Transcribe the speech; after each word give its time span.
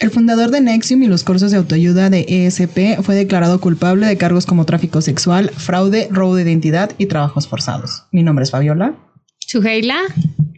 El 0.00 0.10
fundador 0.10 0.50
de 0.50 0.62
Nexium 0.62 1.02
y 1.02 1.08
los 1.08 1.24
cursos 1.24 1.50
de 1.50 1.58
autoayuda 1.58 2.08
de 2.08 2.24
ESP 2.26 3.02
fue 3.02 3.14
declarado 3.14 3.60
culpable 3.60 4.06
de 4.06 4.16
cargos 4.16 4.46
como 4.46 4.64
tráfico 4.64 5.02
sexual, 5.02 5.50
fraude, 5.50 6.08
robo 6.10 6.36
de 6.36 6.42
identidad 6.42 6.92
y 6.96 7.04
trabajos 7.04 7.46
forzados. 7.46 8.04
Mi 8.10 8.22
nombre 8.22 8.44
es 8.44 8.50
Fabiola. 8.50 8.94
Suheila. 9.40 9.98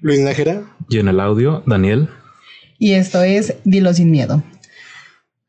Luis 0.00 0.20
Nájera. 0.20 0.62
Y 0.88 1.00
en 1.00 1.08
el 1.08 1.18
audio, 1.18 1.64
Daniel. 1.66 2.08
Y 2.78 2.92
esto 2.92 3.24
es 3.24 3.56
Dilo 3.64 3.92
sin 3.94 4.12
miedo. 4.12 4.44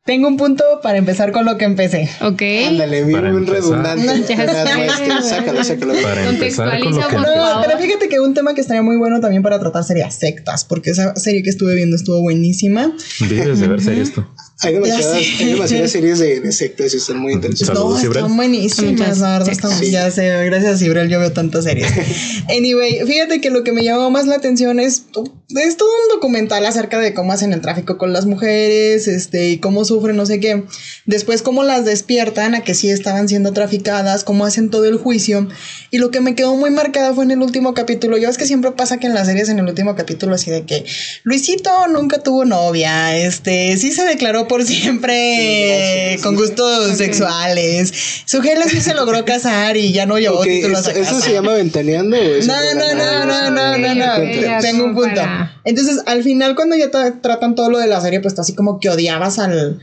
Tengo 0.04 0.28
un 0.28 0.36
punto 0.36 0.64
para 0.82 0.98
empezar 0.98 1.32
con 1.32 1.46
lo 1.46 1.56
que 1.56 1.64
empecé. 1.64 2.10
Ok. 2.20 2.42
Ándale, 2.68 3.04
bien, 3.04 3.24
empezar. 3.24 3.54
redundante. 3.54 4.36
Ya 4.36 4.76
más 4.86 5.00
que 5.00 5.22
sácalo, 5.22 5.64
sácalo. 5.64 5.94
Para 6.02 6.28
empezar 6.28 6.78
con 6.78 6.90
lo 6.92 7.00
Contextualiza, 7.00 7.08
que 7.08 7.16
No, 7.16 7.62
pero 7.64 7.78
fíjate 7.78 8.08
que 8.10 8.20
un 8.20 8.34
tema 8.34 8.52
que 8.52 8.60
estaría 8.60 8.82
muy 8.82 8.98
bueno 8.98 9.20
también 9.20 9.42
para 9.42 9.58
tratar 9.58 9.82
sería 9.82 10.10
sectas, 10.10 10.66
porque 10.66 10.90
esa 10.90 11.16
serie 11.16 11.42
que 11.42 11.48
estuve 11.48 11.74
viendo 11.74 11.96
estuvo 11.96 12.20
buenísima. 12.20 12.92
vives 13.18 13.60
de 13.60 13.66
ver 13.66 13.80
series 13.80 14.12
tú. 14.12 14.26
Hay 14.64 14.74
demasiadas, 14.74 15.16
hay 15.16 15.46
demasiadas 15.46 15.90
series 15.90 16.18
de, 16.18 16.40
de 16.40 16.52
sectas 16.52 16.94
y 16.94 16.96
están 16.96 17.18
muy 17.18 17.32
interesantes. 17.32 17.74
No, 17.74 17.98
están 17.98 18.36
buenísimas, 18.36 19.18
Muchas 19.18 19.78
Sí. 19.78 19.90
Ya 19.90 20.10
sé, 20.10 20.44
gracias 20.46 20.82
Ibrel, 20.82 21.08
yo 21.08 21.18
veo 21.20 21.32
tantas 21.32 21.64
series. 21.64 21.90
anyway, 22.48 23.00
fíjate 23.06 23.40
que 23.40 23.50
lo 23.50 23.64
que 23.64 23.72
me 23.72 23.82
llamó 23.82 24.10
más 24.10 24.26
la 24.26 24.36
atención 24.36 24.80
es, 24.80 25.04
es 25.48 25.76
todo 25.76 25.88
un 25.88 26.14
documental 26.14 26.64
acerca 26.66 26.98
de 26.98 27.14
cómo 27.14 27.32
hacen 27.32 27.52
el 27.52 27.60
tráfico 27.60 27.98
con 27.98 28.12
las 28.12 28.26
mujeres, 28.26 29.08
este, 29.08 29.48
y 29.48 29.58
cómo 29.58 29.84
sufren, 29.84 30.16
no 30.16 30.26
sé 30.26 30.40
qué. 30.40 30.64
Después 31.06 31.42
cómo 31.42 31.62
las 31.62 31.84
despiertan 31.84 32.54
a 32.54 32.62
que 32.62 32.74
sí 32.74 32.90
estaban 32.90 33.28
siendo 33.28 33.52
traficadas, 33.52 34.24
cómo 34.24 34.44
hacen 34.44 34.70
todo 34.70 34.84
el 34.86 34.96
juicio. 34.96 35.48
Y 35.90 35.98
lo 35.98 36.10
que 36.10 36.20
me 36.20 36.34
quedó 36.34 36.56
muy 36.56 36.70
marcada 36.70 37.14
fue 37.14 37.24
en 37.24 37.30
el 37.30 37.42
último 37.42 37.74
capítulo. 37.74 38.16
Ya 38.18 38.28
ves 38.28 38.38
que 38.38 38.46
siempre 38.46 38.72
pasa 38.72 38.98
que 38.98 39.06
en 39.06 39.14
las 39.14 39.26
series 39.26 39.48
en 39.48 39.58
el 39.58 39.66
último 39.66 39.94
capítulo 39.94 40.34
así 40.34 40.50
de 40.50 40.64
que 40.64 40.84
Luisito 41.22 41.70
nunca 41.88 42.22
tuvo 42.22 42.44
novia, 42.44 43.16
este, 43.16 43.76
sí 43.76 43.92
se 43.92 44.04
declaró 44.04 44.48
por 44.48 44.53
siempre 44.62 46.14
Sí, 46.16 46.22
con 46.22 46.34
gustos 46.36 46.96
sexuales. 46.96 47.92
Su 48.26 48.40
gela 48.42 48.64
sí 48.68 48.80
se 48.80 48.94
logró 48.94 49.24
casar 49.26 49.76
y 49.76 49.92
ya 49.92 50.06
no 50.06 50.18
llevó 50.18 50.38
Ok, 50.40 50.44
títulos 50.44 50.86
a 50.86 50.90
¿eso, 50.92 51.00
eso 51.00 51.14
casa. 51.14 51.26
se 51.26 51.32
llama 51.32 51.54
ventaneando? 51.54 52.16
o 52.16 52.20
es 52.20 52.46
No, 52.46 52.54
no, 52.74 52.94
no, 52.94 53.24
no, 53.24 53.50
no, 53.50 53.78
no, 53.78 53.94
no. 53.94 54.24
Ya 54.40 54.58
Tengo 54.60 54.84
un 54.84 54.94
punto. 54.94 55.20
Entonces, 55.64 55.98
al 56.06 56.22
final, 56.22 56.54
cuando 56.54 56.76
ya 56.76 56.90
tra- 56.90 57.20
tratan 57.20 57.54
todo 57.54 57.70
lo 57.70 57.78
de 57.78 57.86
la 57.86 58.00
serie, 58.00 58.20
pues 58.20 58.34
tú 58.34 58.40
así 58.42 58.54
como 58.54 58.78
que 58.80 58.90
odiabas 58.90 59.38
al, 59.38 59.80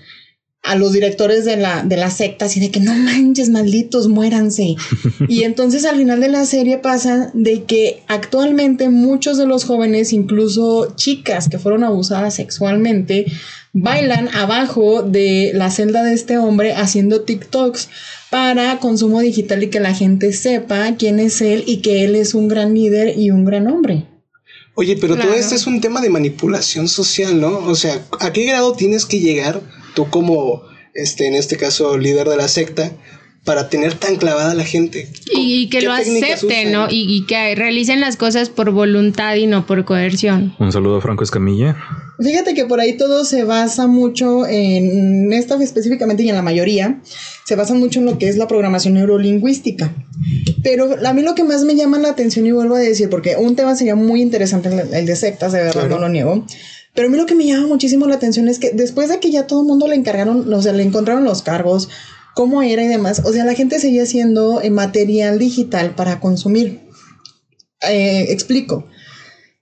a 0.63 0.75
los 0.75 0.93
directores 0.93 1.43
de 1.43 1.57
la, 1.57 1.83
de 1.83 1.97
la 1.97 2.11
secta, 2.11 2.45
así 2.45 2.59
de 2.59 2.69
que 2.69 2.79
no 2.79 2.93
manches, 2.93 3.49
malditos, 3.49 4.07
muéranse. 4.07 4.75
y 5.27 5.43
entonces 5.43 5.85
al 5.85 5.97
final 5.97 6.19
de 6.19 6.29
la 6.29 6.45
serie 6.45 6.77
pasa 6.77 7.31
de 7.33 7.63
que 7.63 8.03
actualmente 8.07 8.89
muchos 8.89 9.37
de 9.37 9.47
los 9.47 9.63
jóvenes, 9.63 10.13
incluso 10.13 10.93
chicas 10.95 11.49
que 11.49 11.57
fueron 11.57 11.83
abusadas 11.83 12.35
sexualmente, 12.35 13.25
bailan 13.73 14.29
abajo 14.35 15.01
de 15.01 15.51
la 15.53 15.71
celda 15.71 16.03
de 16.03 16.13
este 16.13 16.37
hombre 16.37 16.73
haciendo 16.73 17.21
TikToks 17.21 17.89
para 18.29 18.77
consumo 18.79 19.19
digital 19.21 19.63
y 19.63 19.69
que 19.69 19.79
la 19.79 19.93
gente 19.93 20.31
sepa 20.33 20.95
quién 20.95 21.19
es 21.19 21.41
él 21.41 21.63
y 21.65 21.77
que 21.77 22.03
él 22.03 22.15
es 22.15 22.33
un 22.33 22.47
gran 22.47 22.73
líder 22.73 23.17
y 23.17 23.31
un 23.31 23.45
gran 23.45 23.67
hombre. 23.67 24.05
Oye, 24.75 24.95
pero 24.95 25.17
todo 25.17 25.33
esto 25.33 25.53
es 25.55 25.67
un 25.67 25.81
tema 25.81 26.01
de 26.01 26.09
manipulación 26.09 26.87
social, 26.87 27.41
¿no? 27.41 27.57
O 27.65 27.75
sea, 27.75 28.05
¿a 28.19 28.31
qué 28.31 28.45
grado 28.45 28.71
tienes 28.73 29.05
que 29.05 29.19
llegar 29.19 29.61
tú 29.93 30.09
como, 30.09 30.63
este, 30.93 31.27
en 31.27 31.35
este 31.35 31.57
caso, 31.57 31.97
líder 31.97 32.27
de 32.27 32.37
la 32.37 32.47
secta, 32.47 32.91
para 33.43 33.69
tener 33.69 33.95
tan 33.95 34.17
clavada 34.17 34.51
a 34.51 34.55
la 34.55 34.63
gente? 34.63 35.09
Y, 35.33 35.63
y 35.63 35.69
que 35.69 35.79
¿Qué 35.79 35.85
lo 35.85 35.93
acepten, 35.93 36.67
usan? 36.67 36.71
¿no? 36.71 36.87
Y, 36.91 37.05
y 37.11 37.25
que 37.25 37.55
realicen 37.55 37.99
las 37.99 38.15
cosas 38.15 38.49
por 38.49 38.69
voluntad 38.71 39.35
y 39.35 39.47
no 39.47 39.65
por 39.65 39.83
coerción. 39.83 40.53
Un 40.59 40.71
saludo 40.71 40.97
a 40.97 41.01
Franco 41.01 41.23
Escamilla. 41.23 41.75
Fíjate 42.19 42.53
que 42.53 42.65
por 42.65 42.79
ahí 42.79 42.97
todo 42.97 43.25
se 43.25 43.43
basa 43.43 43.87
mucho 43.87 44.45
en 44.45 45.33
esta 45.33 45.55
específicamente 45.63 46.21
y 46.21 46.29
en 46.29 46.35
la 46.35 46.43
mayoría, 46.43 47.01
se 47.45 47.55
basan 47.55 47.79
mucho 47.79 47.97
en 47.99 48.05
lo 48.05 48.19
que 48.19 48.29
es 48.29 48.37
la 48.37 48.47
programación 48.47 48.93
neurolingüística. 48.93 49.91
Pero 50.61 50.95
a 51.03 51.13
mí 51.13 51.23
lo 51.23 51.33
que 51.33 51.43
más 51.43 51.63
me 51.63 51.75
llama 51.75 51.97
la 51.97 52.09
atención 52.09 52.45
y 52.45 52.51
vuelvo 52.51 52.75
a 52.75 52.79
decir, 52.79 53.09
porque 53.09 53.37
un 53.37 53.55
tema 53.55 53.75
sería 53.75 53.95
muy 53.95 54.21
interesante 54.21 54.69
el, 54.69 54.93
el 54.93 55.05
de 55.07 55.15
sectas, 55.15 55.51
de 55.51 55.59
verdad, 55.63 55.73
Claro. 55.87 55.89
no 55.95 55.99
lo 56.01 56.09
niego. 56.09 56.45
Pero 56.93 57.07
a 57.07 57.11
mí 57.11 57.17
lo 57.17 57.25
que 57.25 57.35
me 57.35 57.45
llama 57.45 57.67
muchísimo 57.67 58.05
la 58.07 58.15
atención 58.15 58.47
es 58.47 58.59
que 58.59 58.71
después 58.71 59.09
de 59.09 59.19
que 59.19 59.31
ya 59.31 59.47
todo 59.47 59.61
el 59.61 59.67
mundo 59.67 59.87
le 59.87 59.95
encargaron, 59.95 60.51
o 60.53 60.61
sea, 60.61 60.73
le 60.73 60.83
encontraron 60.83 61.23
los 61.23 61.41
cargos, 61.41 61.89
cómo 62.35 62.61
era 62.61 62.83
y 62.83 62.87
demás, 62.87 63.21
o 63.25 63.31
sea, 63.31 63.45
la 63.45 63.53
gente 63.53 63.79
seguía 63.79 64.03
haciendo 64.03 64.61
material 64.71 65.39
digital 65.39 65.95
para 65.95 66.19
consumir. 66.19 66.81
Eh, 67.87 68.27
explico. 68.29 68.85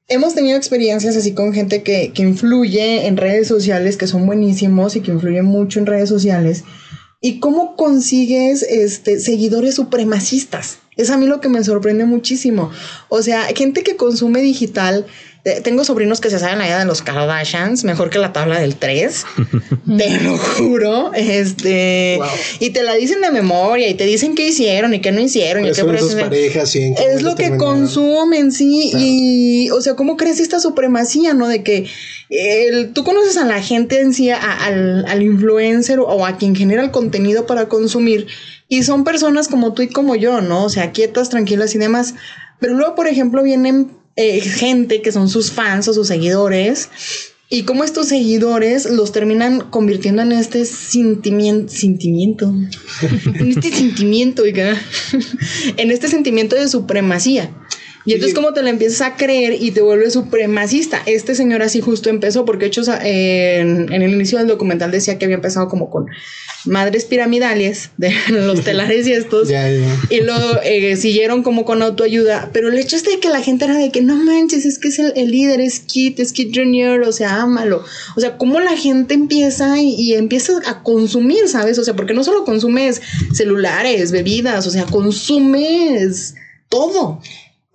Hemos 0.08 0.34
tenido 0.34 0.58
experiencias 0.58 1.16
así 1.16 1.34
con 1.34 1.54
gente 1.54 1.84
que, 1.84 2.12
que 2.14 2.24
influye 2.24 3.06
en 3.06 3.16
redes 3.16 3.48
sociales, 3.48 3.96
que 3.96 4.08
son 4.08 4.26
buenísimos 4.26 4.96
y 4.96 5.02
que 5.02 5.12
influyen 5.12 5.46
mucho 5.46 5.80
en 5.80 5.86
redes 5.86 6.10
sociales. 6.10 6.64
¿Y 7.22 7.40
cómo 7.40 7.76
consigues 7.76 8.64
este, 8.64 9.20
seguidores 9.20 9.76
supremacistas? 9.76 10.80
Es 10.96 11.10
a 11.10 11.18
mí 11.18 11.28
lo 11.28 11.42
que 11.42 11.50
me 11.50 11.64
sorprende 11.64 12.06
muchísimo. 12.06 12.72
O 13.10 13.22
sea, 13.22 13.44
gente 13.56 13.84
que 13.84 13.98
consume 13.98 14.42
digital. 14.42 15.06
Tengo 15.64 15.84
sobrinos 15.84 16.20
que 16.22 16.30
se 16.30 16.38
saben 16.40 16.62
allá 16.62 16.80
de 16.80 16.86
los 16.86 17.02
Kardashians, 17.02 17.84
mejor 17.84 18.10
que 18.10 18.20
la 18.20 18.34
tabla 18.34 18.60
del 18.60 18.76
3. 18.76 19.26
te 19.98 20.20
lo 20.22 20.38
juro. 20.38 21.12
Este. 21.14 22.16
Wow. 22.18 22.28
Y 22.60 22.70
te 22.72 22.84
la 22.84 22.94
dicen 22.96 23.22
de 23.22 23.32
memoria 23.32 23.88
y 23.88 23.94
te 23.96 24.06
dicen 24.06 24.36
qué 24.36 24.48
hicieron 24.48 24.94
y 24.94 25.02
qué 25.02 25.12
no 25.12 25.22
hicieron. 25.22 25.64
y 25.66 25.72
¿Cuáles 25.72 25.78
qué 25.78 25.82
son 25.82 25.98
sus 25.98 26.14
prefieren. 26.16 26.30
parejas? 26.30 26.76
y 26.76 26.84
en 26.84 26.96
qué 26.96 27.04
Es 27.14 27.22
lo 27.22 27.36
que 27.36 27.56
consumen, 27.58 28.52
sí. 28.52 28.90
Claro. 28.92 29.06
Y, 29.08 29.70
o 29.72 29.82
sea, 29.82 29.96
¿cómo 29.96 30.18
crees 30.18 30.40
esta 30.40 30.60
supremacía, 30.60 31.34
no? 31.34 31.48
De 31.48 31.64
que 31.64 31.88
el- 32.30 32.94
tú 32.94 33.04
conoces 33.04 33.38
a 33.38 33.46
la 33.46 33.62
gente 33.62 34.00
en 34.02 34.14
sí, 34.14 34.30
a- 34.30 34.38
al, 34.38 35.06
al 35.08 35.22
influencer 35.24 36.00
o 36.00 36.26
a 36.26 36.38
quien 36.38 36.56
genera 36.56 36.84
el 36.84 36.92
contenido 36.92 37.46
para 37.48 37.68
consumir, 37.70 38.28
y 38.68 38.84
son 38.84 39.04
personas 39.04 39.48
como 39.48 39.74
tú 39.74 39.82
y 39.82 39.88
como 39.88 40.16
yo, 40.16 40.42
¿no? 40.42 40.64
O 40.66 40.70
sea, 40.70 40.92
quietas, 40.92 41.30
tranquilas 41.30 41.74
y 41.74 41.80
demás. 41.80 42.14
Pero 42.60 42.76
luego, 42.76 42.94
por 42.94 43.08
ejemplo, 43.08 43.42
vienen 43.42 43.92
eh, 44.22 44.42
gente 44.42 45.02
que 45.02 45.14
son 45.14 45.30
sus 45.30 45.50
fans 45.50 45.88
o 45.88 45.94
sus 45.94 46.10
seguidores. 46.10 46.90
Y 47.50 47.64
cómo 47.64 47.86
estos 47.86 48.10
seguidores 48.10 48.86
los 48.86 49.14
terminan 49.14 49.62
convirtiendo 49.62 50.22
en 50.22 50.34
este 50.34 50.66
sentimiento, 50.66 51.72
sentimiento, 51.72 52.54
en 53.40 53.48
este 53.48 53.72
sentimiento, 53.72 54.44
en 55.78 55.92
este 55.92 56.10
sentimiento 56.10 56.58
de 56.58 56.68
supremacía. 56.68 57.50
Y 58.10 58.14
entonces 58.14 58.34
como 58.34 58.54
te 58.54 58.64
la 58.64 58.72
empiezas 58.72 59.02
a 59.02 59.16
creer 59.16 59.58
y 59.62 59.70
te 59.70 59.82
vuelves 59.82 60.14
supremacista. 60.14 61.00
Este 61.06 61.36
señor 61.36 61.62
así 61.62 61.80
justo 61.80 62.10
empezó 62.10 62.44
porque 62.44 62.66
hecho 62.66 62.82
eh, 63.04 63.60
en, 63.60 63.94
en 63.94 64.02
el 64.02 64.12
inicio 64.12 64.40
del 64.40 64.48
documental 64.48 64.90
decía 64.90 65.20
que 65.20 65.26
había 65.26 65.36
empezado 65.36 65.68
como 65.70 65.92
con 65.92 66.08
madres 66.66 67.06
piramidales 67.06 67.92
de 67.98 68.12
los 68.30 68.64
telares 68.64 69.06
y 69.06 69.14
estos. 69.14 69.48
Ya, 69.48 69.70
ya. 69.70 69.96
Y 70.10 70.22
luego 70.22 70.60
eh, 70.64 70.96
siguieron 70.96 71.44
como 71.44 71.66
con 71.66 71.84
autoayuda. 71.84 72.50
Pero 72.52 72.70
el 72.70 72.80
hecho 72.80 72.96
es 72.96 73.04
de 73.04 73.20
que 73.20 73.30
la 73.30 73.42
gente 73.42 73.66
era 73.66 73.78
de 73.78 73.92
que 73.92 74.02
no 74.02 74.16
manches, 74.16 74.66
es 74.66 74.80
que 74.80 74.88
es 74.88 74.98
el, 74.98 75.14
el 75.16 75.30
líder, 75.30 75.62
es 75.62 75.80
Kit, 75.80 76.20
es 76.20 76.34
Kit 76.34 76.56
Junior, 76.56 77.02
o 77.04 77.12
sea, 77.12 77.42
ámalo. 77.42 77.84
O 78.16 78.22
sea, 78.22 78.38
cómo 78.38 78.60
la 78.60 78.76
gente 78.76 79.14
empieza 79.14 79.80
y, 79.80 79.94
y 79.94 80.14
empieza 80.16 80.54
a 80.66 80.82
consumir, 80.82 81.48
¿sabes? 81.48 81.78
O 81.78 81.84
sea, 81.84 81.96
porque 81.96 82.16
no 82.16 82.24
solo 82.24 82.44
consumes 82.44 83.04
celulares, 83.34 84.12
bebidas, 84.12 84.66
o 84.66 84.72
sea, 84.72 84.86
consumes 84.86 86.34
todo. 86.70 87.22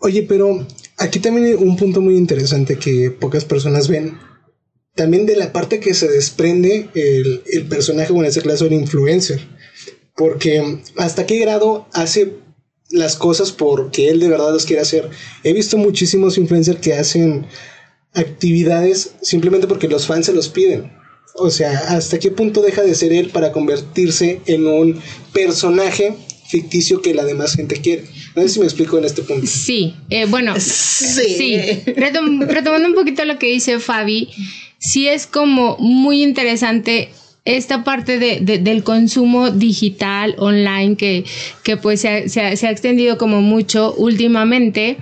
Oye, 0.05 0.23
pero 0.23 0.67
aquí 0.99 1.19
también 1.19 1.47
hay 1.47 1.55
un 1.55 1.79
punto 1.79 2.03
muy 2.03 2.19
interesante 2.19 2.77
que 2.77 3.11
pocas 3.11 3.47
personas 3.47 3.89
ven. 3.89 4.19
También 4.95 5.25
de 5.25 5.35
la 5.35 5.51
parte 5.51 5.81
que 5.81 5.95
se 5.95 6.07
desprende 6.09 6.91
el, 6.95 7.43
el 7.51 7.67
personaje, 7.69 8.13
o 8.13 8.17
en 8.17 8.27
este 8.27 8.43
caso 8.43 8.67
influencer. 8.67 9.41
Porque 10.15 10.83
hasta 10.99 11.25
qué 11.25 11.39
grado 11.39 11.89
hace 11.95 12.35
las 12.91 13.17
cosas 13.17 13.51
porque 13.51 14.11
él 14.11 14.21
de 14.21 14.29
verdad 14.29 14.53
las 14.53 14.67
quiere 14.67 14.83
hacer. 14.83 15.09
He 15.43 15.55
visto 15.55 15.79
muchísimos 15.79 16.37
influencers 16.37 16.81
que 16.81 16.93
hacen 16.93 17.47
actividades 18.13 19.13
simplemente 19.23 19.67
porque 19.67 19.89
los 19.89 20.07
fans 20.07 20.27
se 20.27 20.35
los 20.35 20.51
piden. 20.51 20.93
O 21.37 21.49
sea, 21.49 21.79
hasta 21.89 22.19
qué 22.19 22.31
punto 22.31 22.61
deja 22.61 22.83
de 22.83 22.95
ser 22.95 23.15
él 23.15 23.31
para 23.31 23.53
convertirse 23.53 24.43
en 24.45 24.67
un 24.67 25.01
personaje 25.33 26.15
ficticio 26.47 27.01
que 27.01 27.15
la 27.15 27.25
demás 27.25 27.55
gente 27.55 27.77
quiere. 27.77 28.05
No 28.37 28.43
sé 28.43 28.49
si 28.49 28.59
me 28.61 28.67
explico 28.67 28.99
en 28.99 29.05
este 29.05 29.23
punto. 29.23 29.47
Sí, 29.47 29.95
eh, 30.11 30.27
bueno, 30.27 30.55
Sí. 30.59 31.35
sí. 31.37 31.57
Retom- 31.97 32.47
retomando 32.47 32.89
un 32.89 32.95
poquito 32.95 33.25
lo 33.25 33.39
que 33.39 33.47
dice 33.47 33.79
Fabi, 33.79 34.29
sí 34.79 35.09
es 35.09 35.27
como 35.27 35.77
muy 35.79 36.23
interesante 36.23 37.11
esta 37.45 37.85
parte 37.85 38.19
de, 38.19 38.41
de- 38.41 38.59
del 38.59 38.83
consumo 38.83 39.51
digital 39.51 40.35
online 40.39 40.97
que, 40.97 41.25
que 41.63 41.77
pues 41.77 42.01
se 42.01 42.09
ha, 42.09 42.29
se 42.29 42.41
ha- 42.41 42.57
se 42.57 42.67
ha 42.67 42.71
extendido 42.71 43.19
como 43.19 43.43
mucho 43.43 43.95
últimamente 43.97 44.97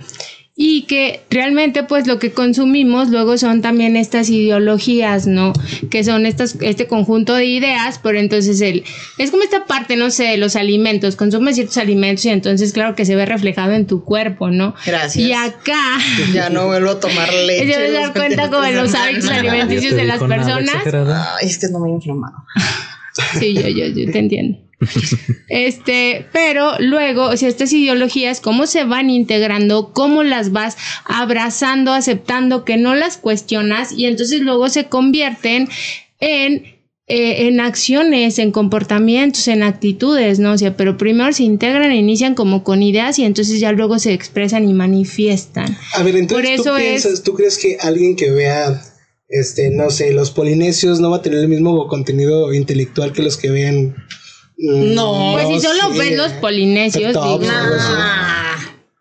y 0.55 0.83
que 0.83 1.23
realmente 1.31 1.83
pues 1.83 2.07
lo 2.07 2.19
que 2.19 2.33
consumimos 2.33 3.09
luego 3.09 3.39
son 3.39 3.63
también 3.63 3.97
estas 3.97 4.29
ideologías, 4.29 5.27
¿no? 5.27 5.55
Que 5.91 6.05
son 6.05 6.27
estas, 6.27 6.57
este 6.61 6.87
conjunto 6.87 7.35
de 7.35 7.47
ideas, 7.47 7.99
pero 8.03 8.19
entonces 8.19 8.61
el, 8.61 8.85
es 9.17 9.31
como 9.31 9.45
esta 9.45 9.65
parte, 9.65 9.97
no 9.97 10.11
sé, 10.11 10.25
de 10.25 10.37
los 10.37 10.55
alimentos, 10.55 11.17
consumes 11.17 11.55
ciertos 11.55 11.79
alimentos 11.79 12.27
y 12.27 12.29
entonces 12.29 12.73
claro 12.75 12.95
que 12.95 13.07
se 13.07 13.17
ve 13.17 13.25
reflejado 13.25 13.73
en 13.73 13.87
tu 13.87 14.05
cuerpo, 14.05 14.51
¿no? 14.51 14.75
Gracias. 14.85 15.17
Y 15.17 15.33
acá 15.33 15.99
Ya 16.35 16.51
no 16.51 16.67
vuelvo 16.67 16.91
a 16.91 17.01
tomar 17.01 17.33
leche. 17.47 17.73
te 17.73 17.93
das 17.93 18.05
los 18.09 18.11
cuenta 18.13 18.51
como 18.51 18.63
de 18.63 18.73
los 18.73 18.95
hábitos 18.95 19.31
alimenticios 19.31 19.95
¿Te 19.95 20.01
de 20.01 20.05
las 20.05 20.19
personas. 20.19 20.77
Ay, 20.85 21.49
es 21.49 21.59
que 21.59 21.69
no 21.69 21.81
me 21.81 21.89
he 21.89 21.93
inflamado. 21.93 22.37
Sí, 23.39 23.55
yo, 23.55 23.69
yo, 23.69 23.87
yo 23.87 24.13
te 24.13 24.19
entiendo. 24.19 24.59
Este, 25.49 26.27
pero 26.33 26.73
luego, 26.79 27.25
o 27.27 27.37
sea, 27.37 27.49
estas 27.49 27.73
ideologías, 27.73 28.41
cómo 28.41 28.67
se 28.67 28.85
van 28.85 29.11
integrando, 29.11 29.93
cómo 29.93 30.23
las 30.23 30.53
vas 30.53 30.77
abrazando, 31.05 31.93
aceptando, 31.93 32.65
que 32.65 32.77
no 32.77 32.95
las 32.95 33.17
cuestionas, 33.17 33.93
y 33.93 34.07
entonces 34.07 34.41
luego 34.41 34.69
se 34.69 34.87
convierten 34.87 35.69
en, 36.21 36.65
eh, 37.09 37.47
en 37.49 37.61
acciones, 37.61 38.39
en 38.39 38.53
comportamientos, 38.53 39.49
en 39.49 39.63
actitudes, 39.63 40.39
¿no? 40.39 40.53
O 40.53 40.59
sea, 40.59 40.77
pero 40.77 40.97
primero 40.97 41.33
se 41.33 41.43
integran, 41.43 41.93
inician 41.93 42.35
como 42.35 42.65
con 42.65 42.83
ideas 42.83 43.19
y 43.19 43.25
entonces 43.25 43.61
ya 43.61 43.73
luego 43.73 43.99
se 43.99 44.13
expresan 44.13 44.69
y 44.69 44.73
manifiestan. 44.73 45.77
A 45.95 46.03
ver, 46.03 46.17
entonces 46.17 46.61
Por 46.63 46.73
¿tú 46.73 46.77
piensas, 46.79 47.13
es- 47.13 47.23
¿tú 47.23 47.35
crees 47.35 47.59
que 47.59 47.77
alguien 47.81 48.17
que 48.17 48.31
vea, 48.31 48.81
este, 49.29 49.71
no 49.71 49.91
sé, 49.91 50.13
los 50.13 50.31
polinesios 50.31 51.01
no 51.01 51.11
va 51.11 51.17
a 51.19 51.23
tener 51.23 51.41
el 51.41 51.49
mismo 51.49 51.89
contenido 51.89 52.55
intelectual 52.55 53.13
que 53.13 53.23
los 53.23 53.37
que 53.37 53.51
vean? 53.51 53.95
No, 54.65 55.31
Pues 55.33 55.49
si 55.49 55.61
solo 55.67 55.93
sé, 55.93 55.99
ves 55.99 56.17
los 56.17 56.33
polinesios, 56.35 57.17
algo 57.17 57.41
así. 57.43 57.49
Ah, 57.51 58.57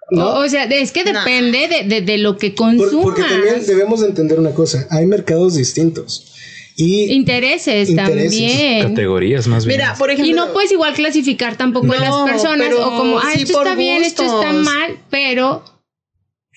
¿No? 0.10 0.28
o, 0.30 0.44
o 0.44 0.50
sea, 0.50 0.64
es 0.66 0.92
que 0.92 1.04
depende 1.04 1.68
de, 1.68 1.84
de- 1.88 2.02
de 2.02 2.18
lo 2.18 2.36
que 2.38 2.50
Por- 2.50 2.56
consumas. 2.78 3.04
porque 3.04 3.22
también 3.22 3.66
debemos 3.66 4.02
de 4.02 4.08
entender 4.08 4.40
una 4.40 4.52
cosa, 4.52 4.88
hay 4.90 5.06
mercados 5.06 5.54
distintos. 5.56 6.28
Y 6.76 7.12
Intereses, 7.14 7.90
Intereses, 7.90 8.32
también. 8.32 8.88
Categorías 8.90 9.46
más 9.48 9.66
bien. 9.66 9.78
Mira, 9.80 9.94
por 10.00 10.10
ejemplo. 10.10 10.32
Y 10.32 10.34
no 10.34 10.52
puedes 10.52 10.72
igual 10.72 10.94
clasificar 10.96 11.56
tampoco 11.58 11.94
a 11.94 11.98
las 11.98 12.16
personas 12.24 12.70
pero 12.70 12.88
o 12.88 12.98
como, 12.98 13.20
ah, 13.20 13.30
sí 13.36 13.44
esto 13.44 13.60
está 13.62 13.76
bien, 13.76 14.04
esto 14.04 14.24
está 14.24 14.52
mal, 14.54 14.98
pero 15.12 15.64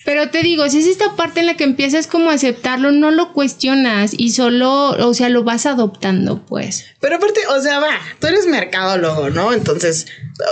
pero 0.05 0.29
te 0.29 0.43
digo, 0.43 0.69
si 0.69 0.79
es 0.79 0.85
esta 0.87 1.15
parte 1.15 1.39
en 1.41 1.47
la 1.47 1.57
que 1.57 1.63
empiezas 1.65 2.07
como 2.07 2.29
a 2.29 2.35
aceptarlo, 2.35 2.91
no 2.91 3.11
lo 3.11 3.33
cuestionas 3.33 4.11
y 4.15 4.29
solo, 4.31 4.91
o 4.91 5.13
sea, 5.13 5.29
lo 5.29 5.43
vas 5.43 5.65
adoptando, 5.65 6.45
pues. 6.45 6.85
Pero 7.01 7.15
aparte, 7.17 7.41
o 7.47 7.59
sea, 7.61 7.79
va, 7.79 7.89
tú 8.19 8.27
eres 8.27 8.45
mercadólogo, 8.47 9.29
¿no? 9.31 9.51
Entonces, 9.51 10.05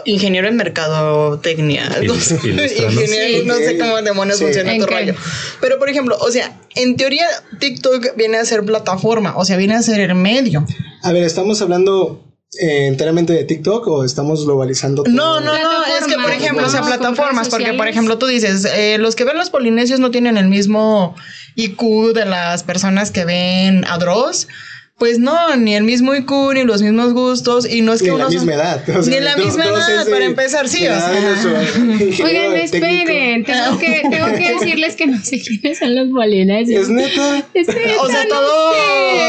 ingeniero 0.05 0.47
en 0.47 0.55
mercadotecnia. 0.57 1.89
Ilústranos. 2.01 2.43
ingeniero, 2.71 3.07
Sí. 3.07 3.43
no 3.45 3.55
sé 3.55 3.77
cómo 3.77 4.01
demonios 4.01 4.37
Sí. 4.39 4.45
funciona 4.45 4.73
¿En 4.73 4.81
tu 4.81 4.87
qué? 4.87 4.93
rollo. 4.99 5.15
Pero, 5.61 5.77
por 5.79 5.89
ejemplo, 5.89 6.17
o 6.19 6.31
sea, 6.31 6.59
en 6.75 6.95
teoría, 6.97 7.27
TikTok 7.59 8.15
viene 8.17 8.37
a 8.37 8.45
ser 8.45 8.63
plataforma, 8.65 9.37
o 9.37 9.45
sea, 9.45 9.57
viene 9.57 9.75
a 9.75 9.81
ser 9.83 9.99
el 9.99 10.15
medio. 10.15 10.65
a 11.03 11.11
ver, 11.11 11.23
¿estamos 11.23 11.61
hablando 11.61 12.23
eh, 12.59 12.87
enteramente 12.87 13.33
de 13.33 13.43
TikTok 13.43 13.87
o 13.87 14.03
estamos 14.03 14.45
globalizando? 14.45 15.03
todo? 15.03 15.13
No, 15.13 15.39
no, 15.39 15.53
no, 15.53 15.85
es 15.85 16.05
que, 16.07 16.15
por 16.15 16.31
ejemplo, 16.31 16.65
o 16.65 16.69
sea, 16.69 16.81
plataformas, 16.81 17.49
porque, 17.49 17.73
por 17.73 17.87
ejemplo, 17.87 18.17
tú 18.17 18.27
dices, 18.27 18.65
eh, 18.65 18.97
los 18.99 19.15
que 19.15 19.23
ven 19.23 19.37
los 19.37 19.49
polinesios 19.49 19.99
no 19.99 20.11
tienen 20.11 20.37
el 20.37 20.47
mismo 20.47 21.15
IQ 21.55 22.13
de 22.13 22.25
las 22.25 22.63
personas 22.63 23.11
que 23.11 23.25
ven 23.25 23.85
a 23.85 23.97
Dross. 23.97 24.47
Pues 24.99 25.17
no, 25.19 25.55
ni 25.57 25.73
el 25.75 25.83
mismo 25.83 26.13
IQ, 26.13 26.31
ni 26.53 26.63
los 26.63 26.81
mismos 26.83 27.13
gustos, 27.13 27.67
y 27.69 27.81
no 27.81 27.93
es 27.93 28.01
Ni 28.01 28.05
que 28.05 28.11
la 28.11 28.15
uno 28.15 28.23
son- 28.25 28.33
misma 28.35 28.53
edad. 28.53 28.83
o 28.87 29.01
sea, 29.03 29.11
Ni 29.11 29.15
en 29.17 29.25
la 29.25 29.35
misma 29.35 29.65
edad, 29.65 30.07
para 30.09 30.23
empezar, 30.23 30.69
sí, 30.69 30.87
o 30.87 30.91
sea. 30.95 31.11
ingeniero 31.99 32.23
Oigan, 32.25 32.55
esperen, 32.57 33.43
tengo 33.43 33.79
que, 33.79 34.01
tengo 34.09 34.27
que 34.37 34.53
decirles 34.53 34.95
que 34.95 35.07
no 35.07 35.17
sé 35.21 35.41
quiénes 35.41 35.79
son 35.79 35.95
los 35.95 36.07
polinesios. 36.09 36.83
Es 36.83 36.89
neta. 36.89 37.43
Es 37.55 37.67
neta, 37.67 38.01
O 38.01 38.07
sea, 38.07 38.23
no 38.23 38.29
todo, 38.29 38.73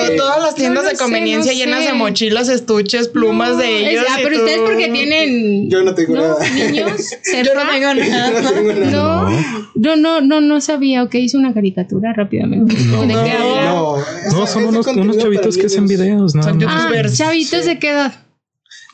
sé. 0.06 0.16
todas 0.16 0.42
las 0.42 0.54
tiendas 0.54 0.84
No 0.84 0.90
de 0.90 0.96
sé, 0.96 1.02
conveniencia 1.02 1.52
no 1.52 1.58
llenas 1.58 1.80
sé. 1.84 1.86
de 1.88 1.92
mochilas, 1.94 2.48
estuches, 2.50 3.08
plumas 3.08 3.52
No, 3.52 3.56
de 3.56 3.90
ellos. 3.90 4.04
es- 4.04 4.10
ah, 4.12 4.20
y 4.20 4.22
pero 4.22 4.36
tú- 4.36 4.42
ustedes 4.44 4.60
porque 4.60 4.88
tienen. 4.90 5.70
Yo 5.70 5.82
no 5.82 5.94
tengo 5.94 6.14
nada. 6.14 6.36
Niños, 6.50 6.74
Yo 6.74 6.84
no 6.90 6.96
cerca. 7.22 7.70
tengo 7.72 7.94
nada. 7.94 8.40
No 8.42 8.50
tengo 8.52 8.72
nada. 8.74 9.30
No, 9.74 9.96
no, 9.96 9.96
no, 9.96 10.20
no, 10.20 10.40
no 10.42 10.60
sabía. 10.60 11.02
Ok, 11.02 11.14
hice 11.16 11.36
una 11.38 11.52
caricatura 11.54 12.12
rápidamente. 12.12 12.74
No. 12.84 13.04
No, 13.06 13.96
No, 14.30 14.46
son 14.46 14.66
unos, 14.66 14.86
unos 14.86 15.16
para 15.16 15.28
chavitos 15.56 15.58
que 15.58 15.66
hacen 15.66 15.86
videos, 15.88 16.34
nada 16.34 16.50
Son. 16.50 16.62
Ah, 16.68 16.90
chavitos 17.12 17.64
de 17.64 17.78
qué 17.78 17.90
edad. 17.90 18.12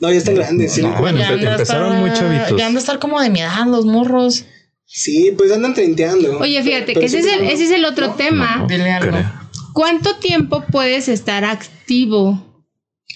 No, 0.01 0.11
ya 0.11 0.19
están 0.19 0.35
grandes. 0.35 0.73
Sí, 0.73 0.83
No, 0.83 0.95
bueno, 0.99 1.19
Ya 1.19 1.33
empezaron 1.33 1.93
estar- 1.93 2.01
muy 2.01 2.13
chavitos. 2.13 2.59
Ya 2.59 2.67
han 2.67 2.73
de 2.75 2.79
estar 2.81 2.99
como 2.99 3.21
de 3.21 3.29
mi 3.31 3.41
edad, 3.41 3.67
los 3.67 3.85
morros. 3.85 4.45
Sí, 4.87 5.33
pues 5.37 5.53
andan 5.53 5.75
treinteando. 5.75 6.39
Oye, 6.39 6.63
fíjate 6.63 6.87
Pero 6.87 7.01
que 7.01 7.07
ese 7.07 7.23
sí 7.23 7.29
es 7.29 7.33
el, 7.35 7.39
tengo- 7.41 7.53
ese 7.53 7.65
es 7.65 7.71
el 7.71 7.85
otro 7.85 8.07
¿no? 8.09 8.15
tema. 8.15 8.57
No, 8.57 8.67
Dile 8.67 8.91
algo. 8.91 9.11
creo. 9.11 9.33
¿Cuánto 9.73 10.17
tiempo 10.17 10.65
puedes 10.73 11.09
estar 11.09 11.45
activo? 11.45 12.50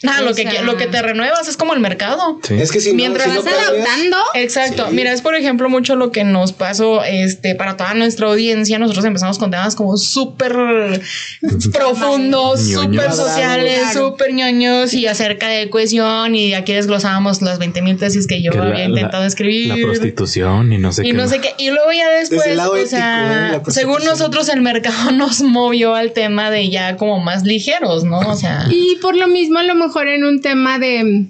Nada, 0.03 0.21
O 0.21 0.25
lo 0.25 0.35
que, 0.35 0.45
lo 0.63 0.77
que 0.77 0.87
te 0.87 1.01
renuevas 1.01 1.49
es 1.49 1.57
como 1.57 1.73
el 1.73 1.81
mercado. 1.81 2.39
Sí. 2.43 2.55
Es 2.55 2.71
que 2.73 2.81
si 2.81 2.91
no- 2.91 2.97
Mientras 2.97 3.27
si 3.31 3.35
no 3.39 3.43
¿Vas 3.43 3.55
adaptando? 3.55 4.17
Exacto. 4.35 4.87
Sí. 4.91 4.95
Mira, 4.95 5.13
es 5.13 5.23
por 5.23 5.35
ejemplo 5.35 5.69
mucho 5.71 5.97
lo 5.97 6.13
que 6.13 6.25
nos 6.25 6.53
pasó 6.53 7.03
este, 7.05 7.55
para 7.55 7.77
toda 7.77 7.95
nuestra 7.95 8.27
audiencia. 8.29 8.79
Nosotros 8.79 9.05
empezamos 9.07 9.39
con 9.39 9.51
temas 9.51 9.75
como 9.75 9.97
súper 9.97 10.53
profundos, 11.73 12.61
súper 12.63 13.13
sociales, 13.13 13.81
Claro. 13.93 14.11
súper 14.11 14.33
ñoños 14.35 14.93
y 14.95 15.07
acerca 15.07 15.49
de 15.49 15.71
cohesión. 15.71 16.35
Y 16.35 16.55
aquí 16.55 16.73
desglosábamos 16.73 17.41
las 17.43 17.59
20 17.59 17.83
mil 17.83 17.97
tesis 17.97 18.27
que 18.27 18.43
yo 18.43 18.53
Que 18.53 18.59
la- 18.59 18.65
había 18.67 18.85
intentado 18.85 19.25
escribir. 19.25 19.69
La 19.79 19.87
prostitución 19.87 20.73
y 20.73 20.79
no 20.79 20.93
sé 20.93 21.03
y 21.07 21.11
qué. 21.11 21.13
no 21.17 21.29
sé 21.29 21.41
qué. 21.41 21.55
Y 21.59 21.71
luego 21.71 21.93
ya 21.93 22.09
después, 22.11 22.41
Desde 22.41 22.51
el 22.53 22.57
lado 22.59 22.73
o 22.73 22.77
ético, 22.77 22.91
sea, 22.91 23.55
¿eh? 23.57 23.61
Según 23.71 24.05
nosotros 24.05 24.49
el 24.49 24.61
mercado 24.63 25.11
nos 25.13 25.41
movió 25.43 25.95
al 25.95 26.13
tema 26.13 26.51
de 26.51 26.69
ya 26.71 26.97
como 26.97 27.21
más 27.21 27.45
ligeros, 27.45 28.05
¿no? 28.05 28.19
O 28.21 28.37
sea, 28.37 28.67
Y 28.71 28.97
por 29.01 29.17
lo 29.17 29.29
mismo, 29.29 29.61
lo 29.63 29.75
mejor 29.87 30.09
en 30.09 30.25
un 30.25 30.41
tema 30.41 30.79
de, 30.79 31.27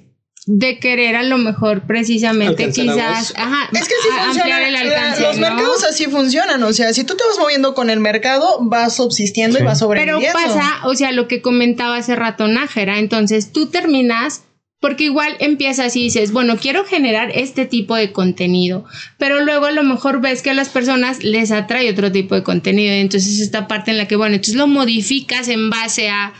de 0.46 0.78
querer 0.78 1.16
a 1.16 1.22
lo 1.22 1.38
mejor 1.38 1.82
precisamente 1.86 2.70
quizás 2.70 3.32
ajá, 3.36 3.68
es 3.72 3.80
que 3.80 3.94
sí 4.02 4.08
funciona. 4.08 4.30
ampliar 4.30 4.62
el 4.62 4.72
la- 4.74 4.80
alcance. 4.80 5.22
los 5.22 5.38
¿no? 5.38 5.48
mercados 5.48 5.84
así 5.84 6.04
funcionan. 6.06 6.62
O 6.62 6.72
sea, 6.72 6.92
si 6.92 7.04
tú 7.04 7.14
te 7.16 7.24
vas 7.24 7.38
moviendo 7.38 7.74
con 7.74 7.88
el 7.90 8.00
mercado, 8.00 8.58
vas 8.62 8.96
subsistiendo 8.96 9.58
y 9.58 9.62
vas 9.62 9.78
Pero 9.78 9.86
sobreviviendo. 9.86 10.32
pasa, 10.38 10.80
o 10.86 10.94
sea, 10.94 11.12
lo 11.12 11.28
que 11.28 11.40
comentaba 11.40 11.96
hace 11.96 12.14
rato 12.16 12.46
Nájera, 12.48 12.98
entonces 12.98 13.52
tú 13.52 13.66
terminas 13.66 14.42
porque 14.80 15.04
igual 15.04 15.34
empiezas 15.40 15.96
y 15.96 16.02
dices, 16.02 16.30
bueno, 16.30 16.58
quiero 16.58 16.84
generar 16.84 17.30
este 17.34 17.64
tipo 17.64 17.96
de 17.96 18.12
contenido, 18.12 18.84
pero 19.16 19.40
luego 19.42 19.64
a 19.64 19.72
lo 19.72 19.82
mejor 19.82 20.20
ves 20.20 20.42
que 20.42 20.50
a 20.50 20.54
las 20.54 20.68
personas 20.68 21.24
les 21.24 21.52
atrae 21.52 21.88
otro 21.90 22.12
tipo 22.12 22.34
de 22.34 22.42
contenido, 22.42 22.94
y 22.94 22.98
entonces 22.98 23.40
esta 23.40 23.66
parte 23.66 23.92
en 23.92 23.96
la 23.96 24.06
que, 24.06 24.16
bueno, 24.16 24.34
entonces 24.34 24.56
lo 24.56 24.66
modificas 24.66 25.48
en 25.48 25.70
base 25.70 26.10
a 26.10 26.34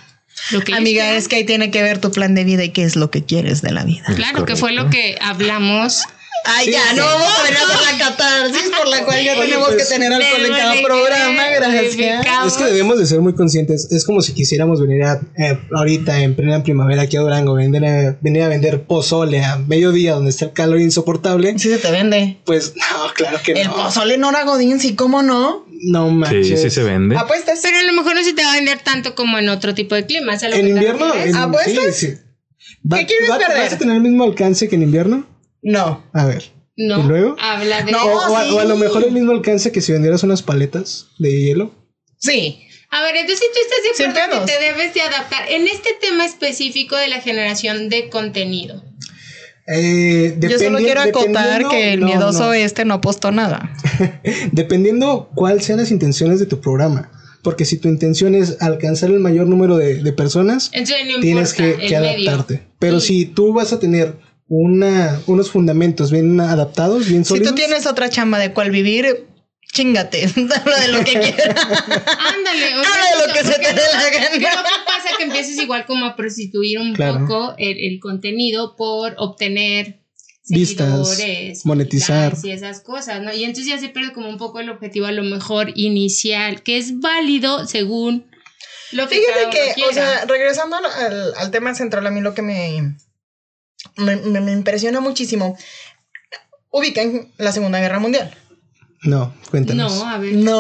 lo 0.51 0.61
que 0.63 0.75
Amiga, 0.75 1.15
es 1.17 1.29
que 1.29 1.37
ahí 1.37 1.45
tiene 1.45 1.71
que 1.71 1.83
ver 1.83 1.99
tu 2.01 2.11
plan 2.11 2.35
de 2.35 2.45
vida 2.45 2.65
y 2.65 2.71
qué 2.71 2.85
es 2.85 2.97
lo 2.97 3.11
que 3.11 3.25
quieres 3.25 3.63
de 3.63 3.73
la 3.73 3.85
vida. 3.85 4.05
Claro, 4.17 4.45
que 4.45 4.57
fue 4.57 4.73
lo 4.73 4.91
que 4.91 5.17
hablamos. 5.21 6.03
Ay, 6.47 6.67
Sí, 6.67 6.73
ya, 6.73 6.91
sí. 6.91 6.97
no 6.97 7.05
vamos 7.07 7.39
a 7.39 7.43
venir 7.43 7.57
a 7.59 7.63
hacer 7.63 7.93
la 7.93 7.99
catarsis 8.05 8.71
por 8.77 8.87
la 8.87 9.03
cual 9.07 9.25
ya 9.25 9.33
Oye, 9.33 9.41
tenemos 9.47 9.69
pues, 9.71 9.83
que 9.89 9.95
tener 9.95 10.13
alcohol 10.13 10.45
en 10.45 10.53
cada 10.53 10.75
programa, 10.83 11.43
gracias. 11.57 11.97
Es 12.47 12.53
que 12.59 12.65
debemos 12.67 12.99
de 12.99 13.07
ser 13.07 13.23
muy 13.23 13.35
conscientes. 13.35 13.91
Es 13.91 14.05
como 14.05 14.21
si 14.21 14.35
quisiéramos 14.35 14.79
venir 14.79 15.05
a, 15.05 15.23
eh, 15.39 15.59
ahorita 15.75 16.21
en 16.21 16.37
plena 16.37 16.63
primavera 16.63 17.01
aquí 17.03 17.17
a 17.17 17.21
Durango, 17.21 17.55
vender 17.55 17.87
a- 17.87 18.19
venir 18.21 18.43
a 18.43 18.49
vender 18.49 18.83
pozole 18.83 19.43
a 19.43 19.57
mediodía 19.57 20.13
donde 20.13 20.29
está 20.33 20.45
el 20.45 20.53
calor 20.53 20.81
insoportable. 20.81 21.59
Sí 21.59 21.71
se 21.71 21.79
te 21.79 21.91
vende. 21.91 22.37
Pues 22.45 22.75
no, 22.77 23.15
claro 23.15 23.39
que 23.43 23.53
El 23.53 23.69
no. 23.69 23.77
pozole 23.77 24.17
en 24.17 24.25
hora 24.25 24.45
Godín, 24.45 24.81
sí, 24.81 24.95
¿cómo 24.95 25.23
no? 25.23 25.64
No 25.87 26.09
manches. 26.11 26.49
Sí, 26.49 26.57
sí 26.57 26.71
se 26.71 26.83
vende. 26.83 27.17
Apuestas. 27.17 27.61
Pero 27.63 27.79
a 27.79 27.83
lo 27.83 27.93
mejor 27.93 28.15
no 28.15 28.23
se 28.25 28.33
te 28.33 28.43
va 28.43 28.53
a 28.53 28.57
vender 28.57 28.79
tanto 28.81 29.15
como 29.15 29.39
en 29.39 29.49
otro 29.49 29.75
tipo 29.75 29.95
de 29.95 30.07
clima. 30.07 30.39
¿sabes 30.39 30.45
a 30.45 30.49
lo 30.49 30.55
En 30.57 30.63
que 30.67 30.71
invierno, 30.73 31.15
en- 31.15 31.37
¿Apuestas? 31.37 31.95
sí, 31.97 32.07
sí. 32.09 32.15
Va- 32.91 32.99
¿Qué 32.99 33.07
quieres 33.07 33.31
va- 33.31 33.39
perder? 33.39 33.59
¿Vas 33.59 33.73
a 33.75 33.79
tener 33.79 33.97
el 33.97 34.03
mismo 34.03 34.25
alcance 34.25 34.69
que 34.69 34.77
en 34.77 34.83
invierno? 34.83 35.27
No. 35.63 36.05
A 36.13 36.25
ver. 36.27 36.51
No. 36.77 37.01
¿Y 37.01 37.03
luego? 37.05 37.37
Habla 37.39 37.83
de. 37.83 37.93
No, 37.93 38.03
o, 38.05 38.33
o 38.33 38.37
a, 38.37 38.45
sí. 38.45 38.51
o 38.53 38.59
a 38.61 38.65
lo 38.65 38.77
mejor 38.77 39.05
el 39.05 39.13
mismo 39.13 39.33
alcance 39.33 39.71
que 39.73 39.81
si 39.81 39.93
vendieras 39.93 40.23
unas 40.23 40.43
paletas 40.43 41.09
de 41.19 41.31
hielo. 41.31 41.75
Sí. 42.19 42.61
A 42.91 43.03
ver, 43.03 43.17
entonces 43.17 43.47
tú 43.53 43.59
estás 43.61 43.99
de 43.99 44.21
acuerdo 44.21 44.47
que 44.47 44.53
te 44.53 44.61
debes 44.65 44.95
de 44.95 45.01
adaptar 45.03 45.51
en 45.51 45.67
este 45.67 45.91
tema 46.01 46.25
específico 46.25 46.97
de 46.97 47.09
la 47.09 47.21
generación 47.21 47.89
de 47.89 48.09
contenido. 48.09 48.85
Eh, 49.67 50.37
Yo 50.41 50.59
solo 50.59 50.79
quiero 50.79 51.01
acotar 51.01 51.61
dependiendo- 51.63 51.71
que 51.71 51.93
el 51.95 52.01
no, 52.01 52.07
miedoso 52.07 52.47
no. 52.47 52.53
este 52.53 52.85
no 52.85 52.95
apostó 52.95 53.31
nada. 53.33 53.71
Dependiendo 54.53 55.31
cuáles 55.35 55.65
sean 55.65 55.79
las 55.79 55.91
intenciones 55.91 56.39
de 56.41 56.47
tu 56.47 56.61
programa. 56.61 57.11
Porque 57.43 57.65
si 57.67 57.77
tu 57.77 57.89
intención 57.89 58.35
es 58.35 58.57
alcanzar 58.63 59.11
el 59.11 59.21
mayor 59.21 59.47
número 59.47 59.77
de, 59.77 60.03
de 60.03 60.13
personas, 60.15 60.71
no 60.75 61.21
tienes 61.21 61.53
que, 61.53 61.77
medio. 61.77 61.99
adaptarte. 61.99 62.63
Pero 62.79 63.01
Sí. 63.01 63.07
si 63.21 63.27
tú 63.27 63.53
vas 63.53 63.73
a 63.75 63.79
tener 63.79 64.15
una, 64.49 65.21
unos 65.27 65.51
fundamentos 65.51 66.11
bien 66.11 66.41
adaptados, 66.41 67.07
bien 67.09 67.25
Si 67.25 67.31
sólidos. 67.31 67.51
tú 67.51 67.55
tienes 67.55 67.87
otra 67.87 68.09
chamba 68.09 68.39
de 68.39 68.53
cuál 68.55 68.71
vivir, 68.71 69.27
chingate. 69.75 70.25
Habla 70.57 70.81
de 70.81 70.89
lo 70.89 70.99
que 71.05 71.13
quieras. 71.13 71.57
Ándale, 71.89 72.79
o 72.79 72.83
sea, 72.83 72.93
Habla 72.95 73.11
de 73.21 73.27
lo 73.27 73.35
que 73.35 73.45
se 73.45 73.59
te 73.61 73.73
dé 73.75 73.83
la 73.93 74.11
gana. 74.11 74.27
porque 74.31 74.39
luego 74.41 74.63
pasa 74.87 75.09
que 75.19 75.25
empiezas 75.25 75.57
igual 75.63 75.85
como 75.85 76.07
a 76.07 76.17
prostituir 76.17 76.79
un 76.79 76.95
Claro. 76.95 77.21
poco 77.27 77.55
el, 77.59 77.77
el 77.79 78.01
contenido 78.01 78.77
por 78.77 79.15
obtener 79.19 80.01
Vistas, 80.47 81.09
seguidores, 81.09 81.65
monetizar. 81.67 82.35
y 82.43 82.51
esas 82.51 82.81
cosas, 82.81 83.21
¿no? 83.23 83.33
Y 83.35 83.45
entonces 83.45 83.67
ya 83.73 83.79
se 83.79 83.89
pierde 83.89 84.13
como 84.13 84.29
un 84.29 84.39
poco 84.39 84.61
el 84.61 84.69
objetivo 84.71 85.07
a 85.07 85.13
lo 85.13 85.23
mejor 85.23 85.73
inicial, 85.75 86.63
que 86.63 86.77
es 86.79 87.01
válido 87.01 87.67
según 87.67 88.27
lo 88.93 89.09
que 89.09 89.17
Fíjate 89.17 89.51
que, 89.51 89.73
quiera. 89.75 89.91
o 89.91 89.93
sea, 89.93 90.25
regresando 90.27 90.77
al, 90.77 90.85
al- 90.87 91.35
al 91.37 91.51
tema 91.51 91.75
central, 91.75 92.07
a 92.07 92.11
mí 92.11 92.21
lo 92.21 92.35
que 92.35 92.43
me, 92.43 92.95
me, 93.97 94.17
me- 94.17 94.41
me 94.43 94.53
impresiona 94.53 95.01
muchísimo, 95.01 95.57
ubican 96.71 97.33
la 97.39 97.51
Segunda 97.53 97.81
Guerra 97.81 97.99
Mundial. 97.99 98.33
No, 99.05 99.35
cuéntanos. 99.51 99.95
no, 99.97 100.09
a 100.09 100.19
ver. 100.19 100.35
No, 100.35 100.51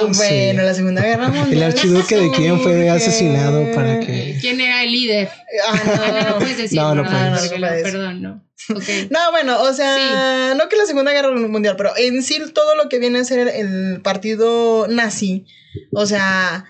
¿Cómo 0.00 0.14
surgió? 0.14 0.28
bueno, 0.28 0.62
la 0.62 0.74
Segunda 0.74 1.02
Guerra 1.02 1.28
Mundial. 1.28 1.52
El 1.52 1.62
archiduque 1.62 2.16
de 2.16 2.30
quién 2.30 2.60
fue 2.60 2.88
asesinado 2.90 3.72
para 3.74 3.98
que. 4.00 4.36
¿Quién 4.40 4.60
era 4.60 4.82
el 4.84 4.92
líder? 4.92 5.28
Ah, 5.68 5.82
Ah, 5.84 6.20
no, 6.24 6.30
no. 6.30 6.38
puedes 6.38 6.58
decir. 6.58 6.78
No, 6.78 6.94
no 6.94 7.02
No, 7.04 7.10
puedes. 7.10 7.82
Perdón, 7.82 8.22
no. 8.22 8.42
Ok. 8.74 8.84
No, 9.10 9.30
bueno, 9.32 9.60
o 9.62 9.72
sea, 9.72 10.54
no 10.56 10.68
que 10.68 10.76
la 10.76 10.86
Segunda 10.86 11.12
Guerra 11.12 11.30
Mundial, 11.32 11.74
pero 11.76 11.92
en 11.96 12.22
sí 12.22 12.40
todo 12.52 12.74
lo 12.76 12.88
que 12.88 12.98
viene 12.98 13.20
a 13.20 13.24
ser 13.24 13.48
el 13.48 14.00
partido 14.02 14.86
nazi, 14.88 15.46
o 15.92 16.04
sea, 16.06 16.64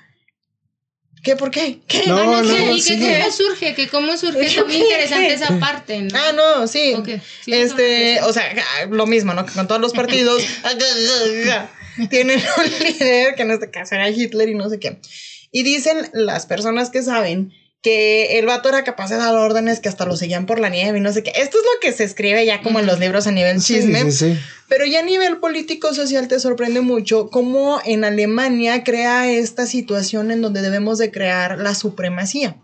¿qué? 1.26 1.34
¿Por 1.34 1.50
qué? 1.50 1.80
¿Qué? 1.88 2.04
No, 2.06 2.18
Ah, 2.18 2.24
no, 2.24 2.42
no, 2.42 2.54
¿qué? 2.54 2.72
¿Y 2.74 2.80
sí. 2.80 2.98
que 3.00 3.18
cómo 3.18 3.32
surge? 3.32 3.74
Que 3.74 3.88
cómo 3.88 4.16
surge 4.16 4.46
es 4.46 4.64
muy 4.64 4.76
interesante 4.76 5.34
esa 5.34 5.58
parte, 5.58 6.00
¿no? 6.02 6.16
Ah, 6.16 6.32
no, 6.32 6.68
sí. 6.68 6.94
Ok, 6.96 7.08
sí, 7.44 7.52
este, 7.52 8.20
o 8.22 8.32
sea, 8.32 8.44
lo 8.88 9.06
mismo, 9.06 9.34
¿no? 9.34 9.44
Que 9.44 9.52
con 9.52 9.66
todos 9.66 9.80
los 9.80 9.92
partidos 9.92 10.40
tienen 12.10 12.40
un 12.58 12.86
líder, 12.86 13.34
que 13.34 13.42
en 13.42 13.50
este 13.50 13.70
caso 13.72 13.96
era 13.96 14.08
Hitler 14.08 14.48
y 14.50 14.54
no 14.54 14.70
sé 14.70 14.78
qué. 14.78 15.00
Y 15.50 15.64
dicen 15.64 16.10
las 16.12 16.46
personas 16.46 16.90
que 16.90 17.02
saben 17.02 17.52
que 17.82 18.38
el 18.38 18.46
vato 18.46 18.68
era 18.68 18.82
capaz 18.84 19.10
de 19.10 19.16
dar 19.16 19.34
órdenes 19.34 19.80
que 19.80 19.88
hasta 19.88 20.06
lo 20.06 20.16
seguían 20.16 20.46
por 20.46 20.58
la 20.58 20.68
nieve 20.70 20.98
y 20.98 21.00
no 21.00 21.12
sé 21.12 21.22
qué. 21.22 21.30
Esto 21.36 21.58
es 21.58 21.64
lo 21.64 21.80
que 21.80 21.92
se 21.92 22.04
escribe 22.04 22.44
ya 22.44 22.62
como 22.62 22.80
en 22.80 22.86
los 22.86 22.98
libros 22.98 23.26
a 23.26 23.30
nivel 23.30 23.60
Sí, 23.60 23.74
chisme. 23.74 24.10
sí, 24.10 24.32
sí. 24.34 24.38
Pero 24.68 24.84
ya 24.86 25.00
a 25.00 25.04
nivel 25.04 25.38
político 25.38 25.94
social 25.94 26.26
te 26.26 26.40
sorprende 26.40 26.80
mucho 26.80 27.30
cómo 27.30 27.80
en 27.84 28.04
Alemania 28.04 28.82
crea 28.82 29.30
esta 29.30 29.66
situación 29.66 30.32
en 30.32 30.42
donde 30.42 30.62
debemos 30.62 30.98
de 30.98 31.12
crear 31.12 31.58
la 31.58 31.74
supremacía. 31.76 32.60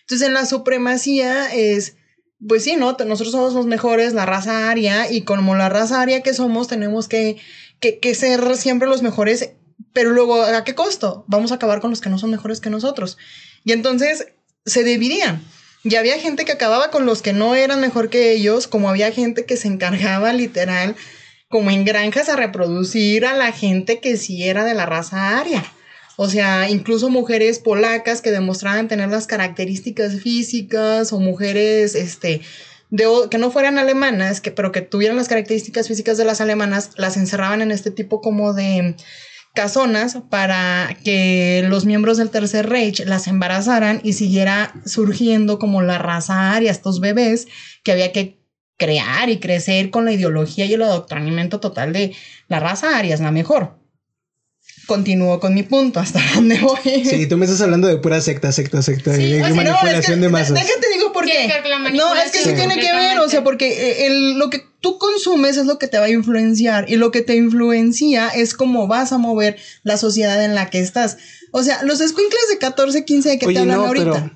Entonces 0.00 0.26
en 0.26 0.34
la 0.34 0.46
supremacía 0.46 1.52
es, 1.52 1.96
pues 2.46 2.64
sí, 2.64 2.76
¿no? 2.76 2.96
Nosotros 3.06 3.32
somos 3.32 3.52
los 3.54 3.66
mejores, 3.66 4.14
la 4.14 4.24
raza 4.24 4.70
aria, 4.70 5.10
y 5.10 5.22
como 5.22 5.54
la 5.54 5.68
raza 5.68 6.00
aria 6.00 6.22
que 6.22 6.32
somos, 6.34 6.68
tenemos 6.68 7.08
que, 7.08 7.36
que, 7.80 7.98
que 7.98 8.14
ser 8.14 8.56
siempre 8.56 8.88
los 8.88 9.02
mejores, 9.02 9.50
pero 9.92 10.10
luego, 10.10 10.42
¿a 10.42 10.64
qué 10.64 10.74
costo? 10.74 11.24
Vamos 11.28 11.52
a 11.52 11.56
acabar 11.56 11.80
con 11.80 11.90
los 11.90 12.00
que 12.00 12.10
no 12.10 12.18
son 12.18 12.30
mejores 12.30 12.60
que 12.60 12.70
nosotros. 12.70 13.18
Y 13.64 13.72
entonces 13.72 14.28
se 14.64 14.84
dividían. 14.84 15.42
Y 15.82 15.96
había 15.96 16.18
gente 16.18 16.44
que 16.44 16.52
acababa 16.52 16.90
con 16.90 17.04
los 17.04 17.20
que 17.20 17.34
no 17.34 17.54
eran 17.54 17.80
mejor 17.80 18.08
que 18.08 18.32
ellos, 18.32 18.66
como 18.66 18.88
había 18.88 19.12
gente 19.12 19.44
que 19.44 19.56
se 19.56 19.68
encargaba 19.68 20.32
literal, 20.32 20.96
como 21.48 21.70
en 21.70 21.84
granjas, 21.84 22.28
a 22.28 22.36
reproducir 22.36 23.26
a 23.26 23.36
la 23.36 23.52
gente 23.52 24.00
que 24.00 24.16
sí 24.16 24.48
era 24.48 24.64
de 24.64 24.74
la 24.74 24.86
raza 24.86 25.38
aria. 25.38 25.62
O 26.16 26.28
sea, 26.28 26.70
incluso 26.70 27.10
mujeres 27.10 27.58
polacas 27.58 28.22
que 28.22 28.30
demostraban 28.30 28.88
tener 28.88 29.10
las 29.10 29.26
características 29.26 30.20
físicas 30.20 31.12
o 31.12 31.18
mujeres, 31.18 31.94
este, 31.94 32.40
de, 32.90 33.06
que 33.30 33.38
no 33.38 33.50
fueran 33.50 33.78
alemanas, 33.78 34.40
que, 34.40 34.52
pero 34.52 34.72
que 34.72 34.80
tuvieran 34.80 35.16
las 35.16 35.28
características 35.28 35.88
físicas 35.88 36.16
de 36.16 36.24
las 36.24 36.40
alemanas, 36.40 36.92
las 36.96 37.16
encerraban 37.16 37.60
en 37.60 37.72
este 37.72 37.90
tipo 37.90 38.20
como 38.20 38.54
de 38.54 38.94
casonas 39.54 40.18
para 40.30 40.96
que 41.04 41.64
los 41.68 41.84
miembros 41.86 42.16
del 42.16 42.30
Tercer 42.30 42.68
Reich 42.68 43.04
las 43.06 43.26
embarazaran 43.28 44.00
y 44.02 44.12
siguiera 44.14 44.74
surgiendo 44.84 45.58
como 45.58 45.80
la 45.82 45.98
raza 45.98 46.52
aria, 46.52 46.70
estos 46.72 47.00
bebés 47.00 47.46
que 47.82 47.92
había 47.92 48.12
que 48.12 48.40
crear 48.76 49.30
y 49.30 49.38
crecer 49.38 49.90
con 49.90 50.04
la 50.04 50.12
ideología 50.12 50.64
y 50.64 50.74
el 50.74 50.82
adoctrinamiento 50.82 51.60
total 51.60 51.92
de 51.92 52.14
la 52.48 52.58
raza 52.58 52.98
aria 52.98 53.14
es 53.14 53.20
la 53.20 53.30
mejor. 53.30 53.78
Continúo 54.86 55.40
con 55.40 55.54
mi 55.54 55.62
punto, 55.62 56.00
hasta 56.00 56.20
dónde 56.34 56.58
voy. 56.60 57.04
Sí, 57.04 57.26
tú 57.26 57.36
me 57.38 57.44
estás 57.46 57.60
hablando 57.60 57.86
de 57.88 57.96
pura 57.98 58.20
secta, 58.20 58.50
secta, 58.52 58.82
secta. 58.82 59.14
Sí, 59.14 59.30
de 59.32 59.38
no, 59.40 59.46
es 59.46 59.52
que- 59.52 59.56
manipulación 59.56 60.20
de 60.20 60.28
masas. 60.28 60.54
Déjate 60.54 60.86
digo 60.92 61.03
por 61.24 61.30
Tiene 61.32 61.46
qué. 61.46 61.46
que 61.48 61.60
ver 61.60 61.62
con 61.72 61.82
la 61.84 61.90
No, 61.90 62.14
es 62.14 62.30
que 62.30 62.38
sí 62.38 62.52
tiene 62.54 62.74
que 62.78 62.92
ver, 62.92 63.18
o 63.18 63.28
sea, 63.28 63.42
porque 63.44 63.68
eh, 63.72 64.06
el- 64.06 64.38
lo 64.38 64.50
que 64.50 64.62
tú 64.80 64.98
consumes 64.98 65.56
es 65.56 65.66
lo 65.66 65.78
que 65.78 65.88
te 65.88 65.98
va 65.98 66.04
a 66.06 66.10
influenciar 66.10 66.88
y 66.90 66.96
lo 66.96 67.10
que 67.10 67.22
te 67.22 67.34
influencia 67.36 68.28
es 68.28 68.54
cómo 68.54 68.86
vas 68.86 69.12
a 69.12 69.18
mover 69.18 69.56
la 69.82 69.96
sociedad 69.96 70.44
en 70.44 70.54
la 70.54 70.70
que 70.70 70.78
estás. 70.80 71.16
O 71.52 71.62
sea, 71.62 71.82
los 71.82 72.00
escuincles 72.00 72.42
de 72.50 72.58
14, 72.58 73.04
15 73.04 73.28
de 73.30 73.38
que 73.38 73.46
te 73.46 73.58
hablan 73.58 73.78
no, 73.78 73.86
ahorita. 73.86 74.12
pero 74.12 74.30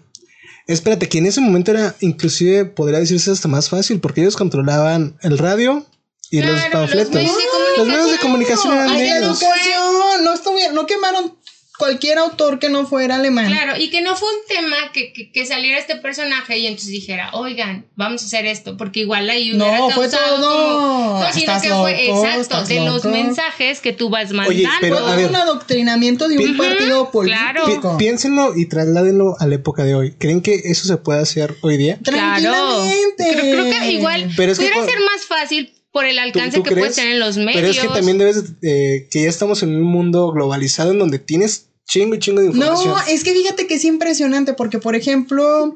espérate, 0.66 1.08
que 1.08 1.18
en 1.18 1.26
ese 1.26 1.40
momento 1.40 1.70
era 1.70 1.94
inclusive, 2.00 2.64
podría 2.64 2.98
decirse 3.00 3.30
hasta 3.30 3.48
más 3.48 3.68
fácil, 3.68 4.00
porque 4.00 4.20
ellos 4.22 4.36
controlaban 4.36 5.16
el 5.22 5.38
radio 5.38 5.86
y 6.30 6.42
los 6.42 6.60
panfletos. 6.72 7.14
medios 7.14 7.36
de 7.36 7.42
Los 7.78 7.86
medios 7.86 8.10
de 8.12 8.18
comunicación 8.18 8.74
eran 8.74 8.88
Hay 8.90 9.00
de 9.02 9.18
ellos. 9.18 9.40
educación, 9.42 9.94
no, 10.24 10.72
no 10.72 10.86
quemaron 10.86 11.36
cualquier 11.78 12.18
autor 12.18 12.58
que 12.58 12.68
no 12.68 12.86
fuera 12.86 13.14
alemán. 13.16 13.46
Claro, 13.46 13.80
y 13.80 13.88
que 13.90 14.00
no 14.00 14.16
fue 14.16 14.28
un 14.28 14.40
tema 14.48 14.76
que, 14.92 15.12
que, 15.12 15.30
que 15.30 15.46
saliera 15.46 15.78
este 15.78 15.96
personaje 15.96 16.58
y 16.58 16.66
entonces 16.66 16.90
dijera, 16.90 17.30
oigan, 17.32 17.86
vamos 17.96 18.22
a 18.22 18.26
hacer 18.26 18.46
esto, 18.46 18.76
porque 18.76 19.00
igual 19.00 19.30
ahí 19.30 19.52
No, 19.54 19.64
hubiera 19.66 19.94
fue 19.94 20.08
todo. 20.08 20.20
como- 20.36 21.20
No, 21.20 21.32
sino 21.32 21.60
que 21.60 21.68
fue 21.70 22.10
exacto, 22.10 22.64
de 22.64 22.80
los 22.80 23.04
mensajes 23.04 23.80
que 23.80 23.92
tú 23.92 24.10
vas 24.10 24.32
mandando. 24.32 24.50
Oye, 24.50 24.68
pero, 24.80 24.98
a 24.98 25.14
ver. 25.16 25.28
un 25.28 25.36
adoctrinamiento 25.36 26.28
de 26.28 26.38
un 26.38 26.56
partido 26.56 27.10
político. 27.10 27.40
claro. 27.42 27.64
Pi- 27.66 28.04
piénsenlo 28.04 28.56
y 28.56 28.66
trasládenlo 28.66 29.36
a 29.38 29.46
la 29.46 29.54
época 29.54 29.84
de 29.84 29.94
hoy. 29.94 30.12
¿Creen 30.18 30.40
que 30.42 30.54
eso 30.64 30.86
se 30.86 30.96
puede 30.96 31.20
hacer 31.20 31.54
hoy 31.62 31.76
día? 31.76 31.98
Claro. 32.02 32.40
Tranquilamente. 32.42 33.24
Creo, 33.32 33.64
creo 33.64 33.80
que 33.80 33.92
igual 33.92 34.30
Pero 34.36 34.52
es 34.52 34.58
que 34.58 34.64
pudiera 34.66 34.80
con- 34.80 34.88
ser 34.90 35.00
más 35.00 35.26
fácil 35.26 35.72
por 35.92 36.04
el 36.04 36.16
¿Tú- 36.16 36.22
alcance 36.22 36.56
tú 36.58 36.62
que 36.64 36.76
puedes 36.76 36.96
tener 36.96 37.12
en 37.14 37.20
los 37.20 37.36
medios. 37.38 37.54
Pero 37.54 37.68
es 37.68 37.78
que 37.78 37.88
también 37.88 38.18
debes, 38.18 38.44
eh, 38.62 39.08
que 39.10 39.22
ya 39.22 39.28
estamos 39.28 39.62
en 39.62 39.74
un 39.76 39.82
mundo 39.84 40.30
globalizado 40.32 40.90
en 40.92 40.98
donde 40.98 41.18
tienes 41.18 41.67
chingo 41.88 42.14
y 42.14 42.18
chingo 42.20 42.40
de 42.40 42.48
información. 42.48 42.94
No, 42.94 43.00
es 43.08 43.24
que 43.24 43.32
fíjate 43.32 43.66
que 43.66 43.74
es 43.74 43.84
impresionante 43.84 44.52
porque, 44.52 44.78
por 44.78 44.94
ejemplo, 44.94 45.74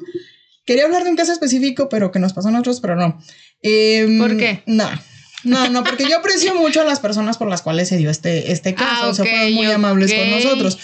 quería 0.65 0.85
hablar 0.85 1.03
de 1.03 1.11
un 1.11 1.17
caso 1.17 1.33
específico, 1.33 1.89
pero 1.89 2.13
que 2.13 2.21
nos 2.21 2.33
pasó 2.33 2.49
a 2.49 2.53
nosotros, 2.53 2.81
pero 2.81 2.95
no. 2.95 3.19
Em, 3.63 4.19
¿Por 4.19 4.37
qué? 4.37 4.63
No. 4.67 4.89
No, 5.45 5.69
no, 5.71 5.83
porque 5.83 6.09
yo 6.09 6.19
aprecio 6.19 6.55
mucho 6.55 6.83
a 6.83 6.85
las 6.85 7.01
personas 7.01 7.37
por 7.37 7.49
las 7.49 7.63
cuales 7.63 7.89
se 7.89 7.97
dio 7.97 8.11
este, 8.11 8.53
este 8.53 8.75
caso. 8.75 9.07
Ah, 9.07 9.09
o 9.09 9.15
sea, 9.15 9.25
fueron 9.25 9.55
muy 9.55 9.67
amables 9.67 10.15
con 10.15 10.31
nosotros. 10.31 10.79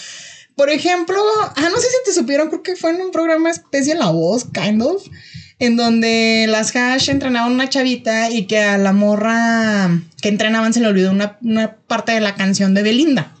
Por 0.55 0.69
ejemplo, 0.69 1.17
ah, 1.55 1.69
no 1.71 1.77
sé 1.77 1.87
si 1.87 1.95
te 2.03 2.11
supieron, 2.11 2.49
creo 2.49 2.61
que 2.61 2.75
fue 2.75 2.91
en 2.91 2.99
un 2.99 3.11
programa 3.11 3.49
especie 3.49 3.95
La 3.95 4.07
Voz, 4.07 4.45
kind 4.51 4.81
of, 4.81 5.01
en 5.59 5.77
donde 5.77 6.47
las 6.49 6.75
hash 6.75 7.09
entrenaban 7.09 7.53
una 7.53 7.69
chavita 7.69 8.29
y 8.29 8.47
que 8.47 8.59
a 8.59 8.77
la 8.77 8.91
morra 8.91 9.89
que 10.21 10.27
entrenaban 10.27 10.73
se 10.73 10.81
le 10.81 10.87
olvidó 10.87 11.11
una, 11.11 11.37
una 11.41 11.77
parte 11.77 12.11
de 12.11 12.19
la 12.19 12.35
canción 12.35 12.73
de 12.73 12.83
Belinda. 12.83 13.33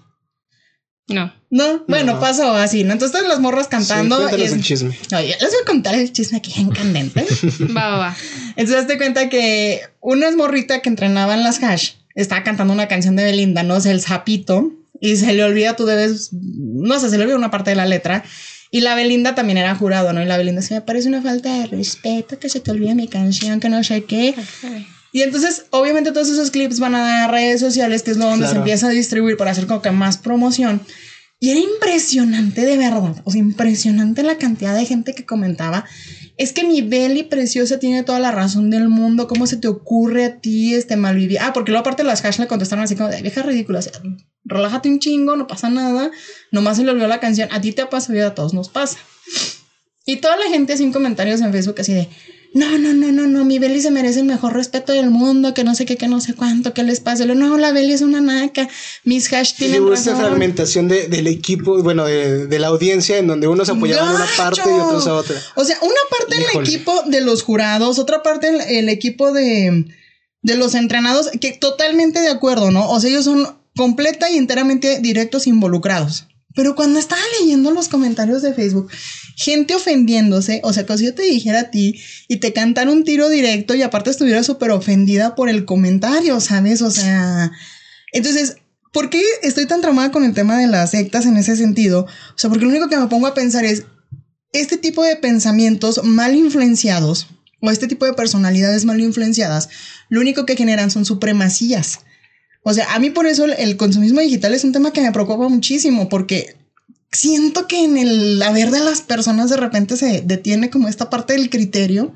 No. 1.09 1.33
No, 1.51 1.83
bueno, 1.87 2.13
No. 2.13 2.19
pasó 2.19 2.53
así, 2.55 2.83
¿no? 2.83 2.93
Entonces 2.93 3.23
las 3.27 3.39
morras 3.39 3.67
cantando. 3.67 4.29
Sí, 4.29 4.35
y 4.37 4.41
es- 4.43 4.53
el 4.53 4.63
chisme. 4.63 4.97
Oye, 5.17 5.35
les 5.39 5.49
voy 5.49 5.59
a 5.63 5.65
contar 5.65 5.95
el 5.95 6.11
chisme 6.13 6.37
aquí 6.37 6.53
en 6.61 6.69
candente. 6.69 7.25
Va, 7.75 7.89
va, 7.89 7.97
va. 7.97 8.17
Entonces 8.55 8.85
te 8.87 8.97
cuenta 8.97 9.29
que 9.29 9.81
una 9.99 10.29
morrita 10.35 10.81
que 10.81 10.89
entrenaba 10.89 11.33
en 11.33 11.43
las 11.43 11.61
hash 11.63 11.93
estaba 12.13 12.43
cantando 12.43 12.73
una 12.73 12.87
canción 12.87 13.15
de 13.15 13.23
Belinda, 13.23 13.63
no 13.63 13.79
sé, 13.81 13.91
el 13.91 14.01
sapito, 14.01 14.71
y 15.01 15.15
se 15.15 15.33
le 15.33 15.43
olvida, 15.43 15.75
tú 15.75 15.85
debes, 15.85 16.29
no 16.33 16.99
sé, 16.99 17.09
se 17.09 17.17
le 17.17 17.23
olvida 17.23 17.37
una 17.37 17.49
parte 17.51 17.71
de 17.71 17.75
la 17.77 17.85
letra. 17.85 18.23
Y 18.71 18.81
la 18.81 18.93
Belinda 18.93 19.33
también 19.33 19.57
era 19.57 19.73
jurado, 19.73 20.13
¿no? 20.13 20.21
Y 20.21 20.25
la 20.25 20.37
Belinda 20.37 20.61
se 20.61 20.75
me 20.75 20.81
parece 20.81 21.07
una 21.07 21.23
falta 21.23 21.51
de 21.61 21.65
respeto 21.65 22.37
que 22.37 22.49
se 22.49 22.59
te 22.59 22.69
olvide 22.69 22.93
mi 22.93 23.07
canción, 23.07 23.59
que 23.59 23.69
no 23.69 23.83
sé 23.83 24.03
qué. 24.03 24.35
Y 25.11 25.23
entonces, 25.23 25.63
obviamente, 25.71 26.11
todos 26.11 26.29
esos 26.29 26.51
clips 26.51 26.79
van 26.79 26.93
a 26.93 27.27
redes 27.27 27.59
sociales, 27.59 28.03
que 28.03 28.11
es 28.11 28.17
lo 28.17 28.25
donde 28.25 28.45
se 28.45 28.51
Claro. 28.51 28.59
empieza 28.59 28.87
a 28.87 28.91
distribuir 28.91 29.37
para 29.37 29.49
hacer 29.49 29.65
como 29.65 29.81
que 29.81 29.89
más 29.89 30.17
promoción. 30.19 30.81
Y 31.41 31.51
era 31.51 31.59
impresionante 31.59 32.65
de 32.65 32.75
verdad, 32.75 33.21
o 33.23 33.31
sea, 33.31 33.39
impresionante 33.39 34.23
la 34.23 34.37
cantidad 34.37 34.75
de 34.75 34.85
gente 34.85 35.15
que 35.15 35.25
comentaba. 35.25 35.85
Es 36.35 36.51
que 36.51 36.65
mi 36.65 36.81
Beli 36.81 37.23
preciosa 37.23 37.79
tiene 37.79 38.03
toda 38.03 38.19
la 38.19 38.31
razón 38.31 38.69
del 38.69 38.89
mundo. 38.89 39.27
¿Cómo 39.27 39.47
se 39.47 39.57
te 39.57 39.67
ocurre 39.67 40.25
a 40.25 40.39
ti 40.39 40.73
este 40.73 40.97
malvivir? 40.97 41.39
Ah, 41.39 41.51
porque 41.53 41.71
luego 41.71 41.81
aparte 41.81 42.03
las 42.03 42.23
hash 42.23 42.39
le 42.39 42.47
contestaron 42.47 42.83
así 42.83 42.95
como 42.95 43.09
de 43.09 43.21
vieja 43.21 43.41
ridícula. 43.41 43.79
relájate 44.43 44.89
un 44.89 44.99
chingo, 44.99 45.37
no 45.37 45.47
pasa 45.47 45.69
nada. 45.69 46.11
Nomás 46.51 46.77
se 46.77 46.83
le 46.83 46.91
olvidó 46.91 47.07
la 47.07 47.19
canción. 47.19 47.49
A 47.51 47.61
ti 47.61 47.71
te 47.71 47.81
ha 47.81 47.89
pasado 47.89 48.17
y 48.17 48.21
a 48.21 48.35
todos 48.35 48.53
nos 48.53 48.69
pasa. 48.69 48.97
Y 50.05 50.17
toda 50.17 50.37
la 50.37 50.49
gente 50.49 50.75
sin 50.75 50.91
comentarios 50.91 51.39
en 51.41 51.51
Facebook 51.51 51.79
así 51.79 51.93
de 51.93 52.09
no, 52.53 52.77
no, 52.79 52.93
no, 52.93 53.11
no, 53.11 53.27
no, 53.27 53.45
mi 53.45 53.59
Beli 53.59 53.79
se 53.81 53.91
merece 53.91 54.21
el 54.21 54.25
mejor 54.25 54.53
respeto 54.53 54.91
del 54.91 55.11
mundo, 55.11 55.53
que 55.53 55.63
no 55.63 55.75
sé 55.75 55.85
qué, 55.85 55.97
que 55.97 56.07
no 56.07 56.19
sé 56.19 56.33
cuánto, 56.33 56.73
que 56.73 56.83
les 56.83 56.99
pase. 56.99 57.25
No, 57.25 57.57
la 57.57 57.71
Beli 57.71 57.93
es 57.93 58.01
una 58.01 58.21
naca, 58.21 58.67
mis 59.03 59.31
hash 59.31 59.51
Y 59.53 59.57
tienen 59.57 59.83
hubo 59.83 59.93
esta 59.93 60.15
fragmentación 60.15 60.87
de- 60.87 61.07
del 61.07 61.27
equipo, 61.27 61.81
bueno, 61.83 62.05
de, 62.05 62.47
de 62.47 62.59
la 62.59 62.67
audiencia, 62.67 63.17
en 63.19 63.27
donde 63.27 63.47
unos 63.47 63.69
apoyaban 63.69 64.07
a 64.09 64.15
una 64.15 64.25
parte 64.35 64.61
y 64.67 64.79
otros 64.79 65.05
a 65.07 65.13
otra. 65.13 65.35
O 65.55 65.63
sea, 65.63 65.77
una 65.81 65.93
parte 66.09 66.37
el 66.37 66.41
Híjole. 66.43 66.67
equipo 66.69 67.03
de 67.07 67.21
los 67.21 67.43
jurados, 67.43 67.99
otra 67.99 68.23
parte 68.23 68.47
el, 68.49 68.61
el 68.61 68.89
equipo 68.89 69.31
de, 69.31 69.85
de 70.41 70.55
los 70.55 70.73
entrenados, 70.73 71.29
que 71.39 71.51
totalmente 71.51 72.19
de 72.19 72.29
acuerdo, 72.29 72.71
¿no? 72.71 72.89
O 72.89 72.99
sea, 72.99 73.09
ellos 73.11 73.25
son 73.25 73.59
completa 73.75 74.29
y 74.31 74.37
enteramente 74.37 74.99
directos 74.99 75.45
involucrados. 75.45 76.25
Pero 76.55 76.73
cuando 76.75 76.97
estaba 76.99 77.21
leyendo 77.39 77.69
los 77.71 77.87
comentarios 77.89 78.41
de 78.41 78.53
Facebook, 78.55 78.89
gente 79.39 79.73
ofendiéndose, 79.73 80.59
o 80.65 80.73
sea, 80.73 80.85
que 80.85 80.97
si 80.97 81.05
yo 81.05 81.15
te 81.15 81.21
dijera 81.21 81.61
a 81.61 81.71
ti 81.71 81.97
y 82.27 82.37
te 82.37 82.51
cantara 82.51 82.91
un 82.91 83.05
tiro 83.05 83.29
directo 83.29 83.73
y 83.73 83.81
aparte 83.81 84.09
estuviera 84.09 84.43
súper 84.43 84.71
ofendida 84.71 85.33
por 85.33 85.47
el 85.47 85.63
comentario, 85.63 86.41
¿sabes? 86.41 86.81
O 86.81 86.91
sea, 86.91 87.49
entonces, 88.11 88.57
¿por 88.91 89.09
qué 89.09 89.23
estoy 89.41 89.65
tan 89.65 89.79
traumada 89.79 90.11
con 90.11 90.25
el 90.25 90.33
tema 90.33 90.57
de 90.57 90.67
las 90.67 90.91
sectas 90.91 91.25
en 91.25 91.37
ese 91.37 91.55
sentido? 91.55 92.01
O 92.01 92.37
sea, 92.37 92.49
porque 92.49 92.65
lo 92.65 92.71
único 92.71 92.89
que 92.89 92.97
me 92.97 93.07
pongo 93.07 93.27
a 93.27 93.33
pensar 93.33 93.63
es, 93.63 93.85
este 94.51 94.75
tipo 94.75 95.03
de 95.03 95.15
pensamientos 95.15 96.03
mal 96.03 96.35
influenciados 96.35 97.27
o 97.61 97.71
este 97.71 97.87
tipo 97.87 98.05
de 98.05 98.13
personalidades 98.13 98.83
mal 98.83 98.99
influenciadas, 98.99 99.69
lo 100.09 100.19
único 100.19 100.45
que 100.45 100.57
generan 100.57 100.91
son 100.91 101.05
supremacías. 101.05 101.99
O 102.63 102.73
sea, 102.73 102.93
a 102.93 102.99
mí 102.99 103.09
por 103.09 103.25
eso 103.25 103.45
el 103.45 103.77
consumismo 103.77 104.19
digital 104.19 104.53
es 104.53 104.65
un 104.65 104.73
tema 104.73 104.91
que 104.91 104.99
me 104.99 105.13
preocupa 105.13 105.47
muchísimo 105.47 106.09
porque 106.09 106.58
siento 107.11 107.67
que 107.67 107.83
en 107.83 107.97
el 107.97 108.41
haber 108.41 108.71
de 108.71 108.79
las 108.79 109.01
personas 109.01 109.49
de 109.49 109.57
repente 109.57 109.97
se 109.97 110.21
detiene 110.21 110.69
como 110.69 110.87
esta 110.87 111.09
parte 111.09 111.33
del 111.33 111.49
criterio 111.49 112.13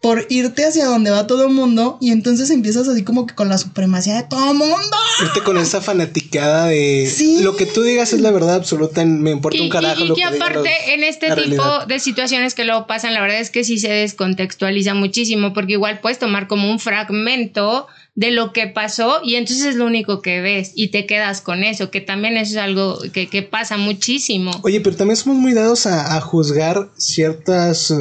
por 0.00 0.26
irte 0.30 0.64
hacia 0.64 0.86
donde 0.86 1.12
va 1.12 1.28
todo 1.28 1.46
el 1.46 1.52
mundo 1.52 1.96
y 2.00 2.10
entonces 2.10 2.50
empiezas 2.50 2.88
así 2.88 3.04
como 3.04 3.24
que 3.24 3.36
con 3.36 3.48
la 3.48 3.56
supremacía 3.56 4.16
de 4.16 4.22
todo 4.24 4.50
el 4.50 4.56
mundo. 4.58 4.74
Irte 5.22 5.42
con 5.44 5.58
esa 5.58 5.80
fanaticada 5.80 6.66
de 6.66 7.08
Sí. 7.12 7.40
lo 7.40 7.54
que 7.56 7.66
tú 7.66 7.82
digas 7.82 8.12
es 8.12 8.20
la 8.20 8.32
verdad 8.32 8.56
absoluta, 8.56 9.04
me 9.04 9.30
importa 9.30 9.58
Y, 9.58 9.60
un 9.60 9.68
carajo 9.68 10.00
y- 10.00 10.04
y 10.04 10.08
lo 10.08 10.14
que 10.16 10.22
que 10.22 10.26
aparte 10.26 10.58
los- 10.58 10.88
en 10.88 11.04
este 11.04 11.26
tipo 11.26 11.34
realidad. 11.36 11.86
de 11.86 12.00
situaciones 12.00 12.54
que 12.56 12.64
luego 12.64 12.88
pasan, 12.88 13.14
la 13.14 13.20
verdad 13.20 13.38
es 13.38 13.50
que 13.50 13.62
sí 13.62 13.78
se 13.78 13.90
descontextualiza 13.90 14.94
muchísimo 14.94 15.52
porque 15.52 15.74
igual 15.74 16.00
puedes 16.00 16.18
tomar 16.18 16.48
como 16.48 16.68
un 16.68 16.80
fragmento 16.80 17.86
de 18.14 18.30
lo 18.30 18.52
que 18.52 18.66
pasó 18.66 19.20
y 19.24 19.36
entonces 19.36 19.66
es 19.66 19.76
lo 19.76 19.86
único 19.86 20.20
que 20.20 20.40
ves 20.40 20.72
y 20.74 20.90
te 20.90 21.06
quedas 21.06 21.40
con 21.40 21.64
eso, 21.64 21.90
que 21.90 22.00
también 22.00 22.36
eso 22.36 22.52
es 22.52 22.58
algo 22.58 22.98
que, 23.12 23.28
que 23.28 23.42
pasa 23.42 23.76
muchísimo. 23.76 24.50
Oye, 24.62 24.80
pero 24.80 24.96
también 24.96 25.16
somos 25.16 25.38
muy 25.38 25.54
dados 25.54 25.86
a, 25.86 26.16
a 26.16 26.20
juzgar 26.20 26.90
ciertas 26.96 27.92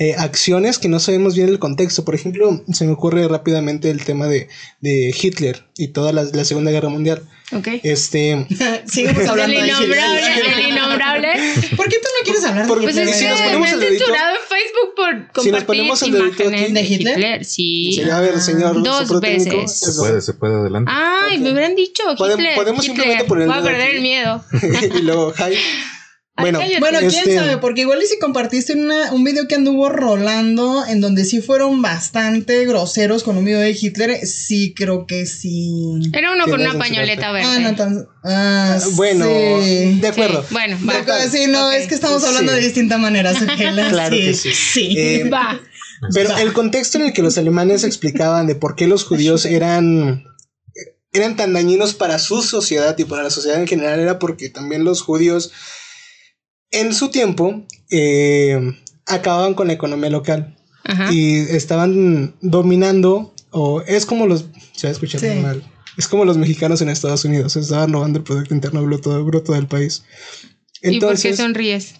eh, 0.00 0.14
acciones 0.16 0.78
que 0.78 0.88
no 0.88 0.98
sabemos 0.98 1.36
bien 1.36 1.48
el 1.50 1.58
contexto. 1.58 2.04
Por 2.04 2.14
ejemplo, 2.14 2.64
se 2.72 2.86
me 2.86 2.92
ocurre 2.92 3.28
rápidamente 3.28 3.90
el 3.90 4.02
tema 4.04 4.26
de, 4.26 4.48
de 4.80 5.14
Hitler 5.20 5.66
y 5.76 5.88
toda 5.88 6.12
la, 6.12 6.24
la 6.24 6.44
Segunda 6.44 6.70
Guerra 6.70 6.88
Mundial. 6.88 7.22
¿Ok? 7.52 7.68
Este, 7.82 8.46
Sigamos 8.86 9.24
hablando 9.28 9.58
El 9.60 9.66
de 9.66 9.68
innombrable, 9.68 10.20
Hitler. 10.20 10.54
el 10.58 10.68
innombrable. 10.72 11.28
¿por 11.76 11.88
qué 11.88 11.96
tú 11.96 12.08
no 12.18 12.24
quieres 12.24 12.44
hablar 12.44 12.66
Por- 12.66 12.78
de 12.78 12.84
Pues 12.84 12.96
Hitler? 12.96 13.08
es 13.10 13.16
si 13.16 13.24
que 13.24 13.30
nos 13.30 13.38
me 13.40 13.44
ponemos 13.46 13.68
han 13.68 13.74
el 13.74 13.80
dedito- 13.80 13.98
censurado 14.06 14.36
en 14.36 14.42
Facebook 14.48 14.94
por 14.96 15.14
compartir 15.14 15.42
Si 15.42 15.50
nos 15.50 15.64
ponemos 15.64 16.02
el 16.02 16.12
dedito 16.12 16.42
imágenes 16.44 16.62
aquí- 16.62 16.72
¿De 16.72 17.10
Hitler? 17.12 17.44
Sí. 17.44 17.92
sí, 17.96 18.02
a 18.10 18.20
ver, 18.20 18.40
señor 18.40 18.82
Dos 18.82 19.20
veces. 19.20 19.78
Se 19.78 19.92
puede, 20.00 20.20
se 20.22 20.32
puede 20.32 20.54
adelante. 20.54 20.90
Ay, 20.94 21.38
me 21.40 21.52
hubieran 21.52 21.74
dicho 21.76 22.04
Hitler. 22.12 22.54
podemos 22.54 22.84
Hitler. 22.84 22.96
simplemente 22.96 23.24
poner 23.24 23.42
el 23.42 23.48
Voy 23.48 23.58
a 23.58 23.60
dedo 23.60 23.70
perder 23.70 23.86
aquí. 23.88 23.96
el 23.96 24.02
miedo. 24.02 24.44
y 24.98 25.02
luego, 25.02 25.32
Jai. 25.36 25.56
Bueno. 26.40 26.60
Bueno, 26.80 26.98
quién 27.00 27.10
Este- 27.10 27.34
sabe, 27.36 27.58
porque 27.58 27.82
igual 27.82 28.02
y 28.02 28.06
si 28.06 28.18
compartiste 28.18 28.74
una- 28.74 29.12
un 29.12 29.24
video 29.24 29.46
que 29.48 29.54
anduvo 29.54 29.88
rolando 29.88 30.84
en 30.86 31.00
donde 31.00 31.24
sí 31.24 31.40
fueron 31.40 31.82
bastante 31.82 32.64
groseros 32.66 33.22
con 33.22 33.36
un 33.36 33.44
video 33.44 33.60
de 33.60 33.70
Hitler, 33.78 34.26
sí 34.26 34.74
creo 34.74 35.06
que 35.06 35.26
sí. 35.26 35.70
Era 36.12 36.32
uno 36.32 36.44
con 36.46 36.60
una 36.60 36.74
pañoleta 36.78 37.32
verde. 37.32 37.48
Ah, 37.50 37.58
no 37.60 37.74
tan. 37.76 38.06
Ah, 38.24 38.78
bueno, 38.92 39.24
sí. 39.62 39.98
de 40.00 40.08
acuerdo. 40.08 40.42
Sí, 40.42 40.48
Bueno, 40.52 40.76
va. 40.88 40.96
acuerdo, 40.98 41.30
sí, 41.30 41.46
no, 41.48 41.70
es 41.70 41.86
que 41.86 41.94
estamos 41.94 42.22
hablando 42.24 42.52
Sí. 42.52 42.58
de 42.58 42.64
distintas 42.64 42.98
maneras. 43.00 43.40
Ángela, 43.40 43.88
Claro 43.90 44.16
que 44.16 44.34
sí. 44.34 44.50
Sí. 44.52 44.94
Eh, 44.98 45.28
Va. 45.32 45.60
Pero 46.14 46.36
el 46.38 46.52
contexto 46.54 46.96
en 46.98 47.04
el 47.04 47.12
que 47.12 47.20
los 47.22 47.36
alemanes 47.36 47.84
explicaban 47.84 48.46
de 48.46 48.54
por 48.54 48.74
qué 48.74 48.86
los 48.86 49.04
judíos 49.04 49.44
eran, 49.44 50.24
eran 51.12 51.36
tan 51.36 51.52
dañinos 51.52 51.92
para 51.94 52.18
su 52.18 52.40
sociedad 52.42 52.96
y 52.98 53.04
para 53.04 53.22
la 53.24 53.30
sociedad 53.30 53.60
en 53.60 53.66
general 53.66 54.00
era 54.00 54.18
porque 54.18 54.48
también 54.48 54.84
los 54.84 55.02
judíos 55.02 55.52
en 56.70 56.94
su 56.94 57.08
tiempo 57.10 57.62
eh, 57.90 58.58
acababan 59.06 59.54
con 59.54 59.66
la 59.68 59.72
economía 59.72 60.10
local 60.10 60.56
Ajá. 60.84 61.12
y 61.12 61.36
estaban 61.38 62.34
dominando 62.40 63.34
o 63.50 63.82
es 63.82 64.06
como 64.06 64.26
los 64.26 64.46
se 64.72 64.86
va 64.86 64.90
a 64.90 64.92
escuchar 64.92 65.20
Sí. 65.20 65.28
mal 65.40 65.62
es 65.96 66.06
como 66.08 66.24
los 66.24 66.38
mexicanos 66.38 66.80
en 66.82 66.88
Estados 66.88 67.24
Unidos 67.24 67.56
estaban 67.56 67.92
robando 67.92 68.18
el 68.18 68.24
producto 68.24 68.54
interno 68.54 68.82
bruto, 68.82 69.24
bruto 69.24 69.52
del 69.52 69.66
país 69.66 70.04
¿Y 70.82 70.82
por 70.82 70.90
qué 70.90 70.94
entonces 70.94 71.36
sonríes? 71.36 71.94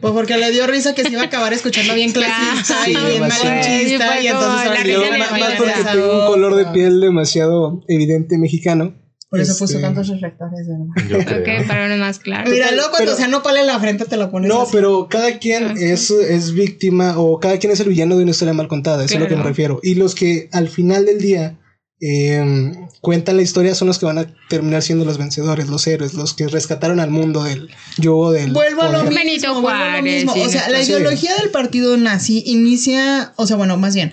Pues 0.00 0.12
porque 0.12 0.36
le 0.36 0.50
dio 0.52 0.66
risa 0.66 0.94
que 0.94 1.02
se 1.02 1.10
iba 1.10 1.22
a 1.22 1.26
acabar 1.26 1.52
escuchando 1.52 1.94
bien 1.94 2.12
clasista 2.12 2.84
Sí, 2.84 2.92
y 2.92 2.94
bien 3.10 3.20
malinchista 3.20 4.20
y 4.20 4.26
entonces 4.28 5.18
más, 5.18 5.52
porque 5.56 5.72
tengo 5.92 6.20
un 6.20 6.26
color 6.26 6.54
de 6.54 6.66
piel 6.66 7.00
demasiado 7.00 7.82
evidente 7.88 8.38
mexicano 8.38 8.94
Por 9.28 9.40
eso 9.40 9.52
Este, 9.52 9.64
puso 9.64 9.80
tantos 9.80 10.06
reflectores. 10.08 10.66
¿verdad? 10.68 11.08
Yo 11.10 11.24
creo. 11.42 11.60
Ok, 11.60 11.66
para 11.66 11.88
ver 11.88 11.98
más 11.98 12.18
claro. 12.20 12.48
Mira, 12.50 12.70
luego 12.70 12.90
cuando 12.90 13.06
pero- 13.12 13.16
sea 13.16 13.28
nopal 13.28 13.56
en 13.56 13.66
la 13.66 13.80
frente 13.80 14.04
te 14.04 14.16
lo 14.16 14.30
pones 14.30 14.48
No, 14.48 14.62
así. 14.62 14.70
pero 14.72 15.08
cada 15.10 15.38
quien 15.38 15.64
Ajá. 15.64 15.74
es, 15.80 16.10
es 16.10 16.52
víctima 16.52 17.18
o 17.18 17.40
cada 17.40 17.58
quien 17.58 17.72
es 17.72 17.80
el 17.80 17.88
villano 17.88 18.16
de 18.16 18.22
una 18.22 18.30
historia 18.30 18.54
mal 18.54 18.68
contada, 18.68 19.04
eso 19.04 19.14
es 19.14 19.20
a 19.20 19.22
lo 19.24 19.28
que 19.28 19.36
me 19.36 19.42
refiero. 19.42 19.80
Y 19.82 19.96
los 19.96 20.14
que 20.14 20.48
al 20.52 20.68
final 20.68 21.06
del 21.06 21.18
día 21.20 21.58
eh, 22.00 22.72
cuentan 23.00 23.36
la 23.36 23.42
historia 23.42 23.74
son 23.74 23.88
los 23.88 23.98
que 23.98 24.06
van 24.06 24.18
a 24.18 24.26
terminar 24.48 24.82
siendo 24.82 25.04
los 25.04 25.16
vencedores, 25.18 25.68
los 25.68 25.86
héroes, 25.86 26.14
los 26.14 26.34
que 26.34 26.46
rescataron 26.46 27.00
al 27.00 27.10
mundo 27.10 27.42
del 27.42 27.70
yugo 27.96 28.32
del 28.32 28.52
Vuelvo 28.52 28.82
a 28.82 28.90
lo 28.90 29.02
mismo. 29.04 29.16
Benito 29.16 29.52
vuelvo 29.60 29.68
a 29.70 29.96
lo 29.96 30.02
mismo. 30.02 30.32
O 30.34 30.48
sea, 30.48 30.68
la 30.68 30.82
sí. 30.84 30.92
ideología 30.92 31.34
del 31.40 31.50
partido 31.50 31.96
nazi 31.96 32.42
inicia, 32.46 33.32
o 33.36 33.46
sea, 33.46 33.56
bueno, 33.56 33.76
más 33.78 33.94
bien, 33.94 34.12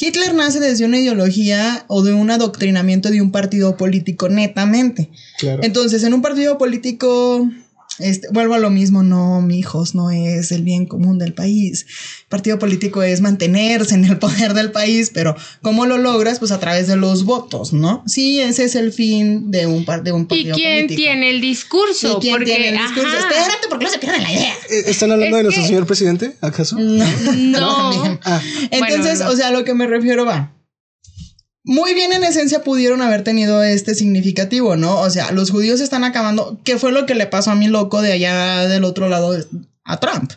Hitler 0.00 0.34
nace 0.34 0.60
desde 0.60 0.86
una 0.86 0.98
ideología 0.98 1.84
o 1.86 2.02
de 2.02 2.14
un 2.14 2.30
adoctrinamiento 2.30 3.10
de 3.10 3.20
un 3.20 3.30
partido 3.30 3.76
político 3.76 4.30
netamente. 4.30 5.10
Claro. 5.38 5.62
Entonces, 5.62 6.02
en 6.04 6.14
un 6.14 6.22
partido 6.22 6.56
político, 6.56 7.50
este, 8.00 8.28
vuelvo 8.32 8.54
a 8.54 8.58
lo 8.58 8.70
mismo, 8.70 9.02
no, 9.02 9.40
mi 9.42 9.58
hijos, 9.58 9.94
no 9.94 10.10
es 10.10 10.52
el 10.52 10.62
bien 10.62 10.86
común 10.86 11.18
del 11.18 11.32
país. 11.34 11.86
El 12.22 12.26
partido 12.28 12.58
político 12.58 13.02
es 13.02 13.20
mantenerse 13.20 13.94
en 13.94 14.04
el 14.04 14.18
poder 14.18 14.54
del 14.54 14.70
país, 14.72 15.10
pero 15.12 15.36
¿cómo 15.62 15.86
lo 15.86 15.98
logras? 15.98 16.38
Pues 16.38 16.50
a 16.52 16.60
través 16.60 16.86
de 16.86 16.96
los 16.96 17.24
votos, 17.24 17.72
¿no? 17.72 18.02
Sí, 18.06 18.40
ese 18.40 18.64
es 18.64 18.74
el 18.74 18.92
fin 18.92 19.50
de 19.50 19.66
un, 19.66 19.84
par- 19.84 20.02
de 20.02 20.12
un 20.12 20.22
¿Y 20.22 20.24
partido 20.26 20.54
quién 20.56 20.76
político. 20.86 20.96
tiene 21.00 21.30
el 21.30 21.40
discurso? 21.40 22.16
¿Y 22.18 22.20
quién 22.20 22.32
Porque, 22.36 22.46
tiene 22.52 22.68
el 22.70 22.78
discurso? 22.78 23.08
ajá. 23.08 23.28
Espérate, 23.28 23.68
porque 23.68 23.84
no 23.84 23.90
se 23.90 23.98
pierden 23.98 24.22
la 24.22 24.32
idea. 24.32 24.54
Eh, 24.70 24.82
¿Están 24.86 25.12
hablando 25.12 25.36
Es 25.36 25.40
de 25.40 25.42
nuestro 25.44 25.62
que- 25.62 25.68
señor 25.68 25.86
presidente, 25.86 26.36
acaso? 26.40 26.76
No. 26.78 27.04
No. 27.36 28.18
Ah, 28.24 28.40
Entonces, 28.70 29.18
Bueno, 29.18 29.24
no. 29.24 29.30
o 29.30 29.36
sea, 29.36 29.48
a 29.48 29.50
lo 29.50 29.64
que 29.64 29.74
me 29.74 29.86
refiero 29.86 30.24
va. 30.24 30.52
Muy 31.70 31.94
bien 31.94 32.12
en 32.12 32.24
esencia 32.24 32.64
pudieron 32.64 33.00
haber 33.00 33.22
tenido 33.22 33.62
este 33.62 33.94
significativo, 33.94 34.74
¿no? 34.74 34.98
O 35.02 35.08
sea, 35.08 35.30
los 35.30 35.52
judíos 35.52 35.80
están 35.80 36.02
acabando. 36.02 36.58
¿Qué 36.64 36.78
fue 36.78 36.90
lo 36.90 37.06
que 37.06 37.14
le 37.14 37.28
pasó 37.28 37.52
a 37.52 37.54
mi 37.54 37.68
loco 37.68 38.02
de 38.02 38.10
allá 38.10 38.66
del 38.66 38.82
otro 38.82 39.08
lado 39.08 39.38
a 39.84 40.00
Trump? 40.00 40.32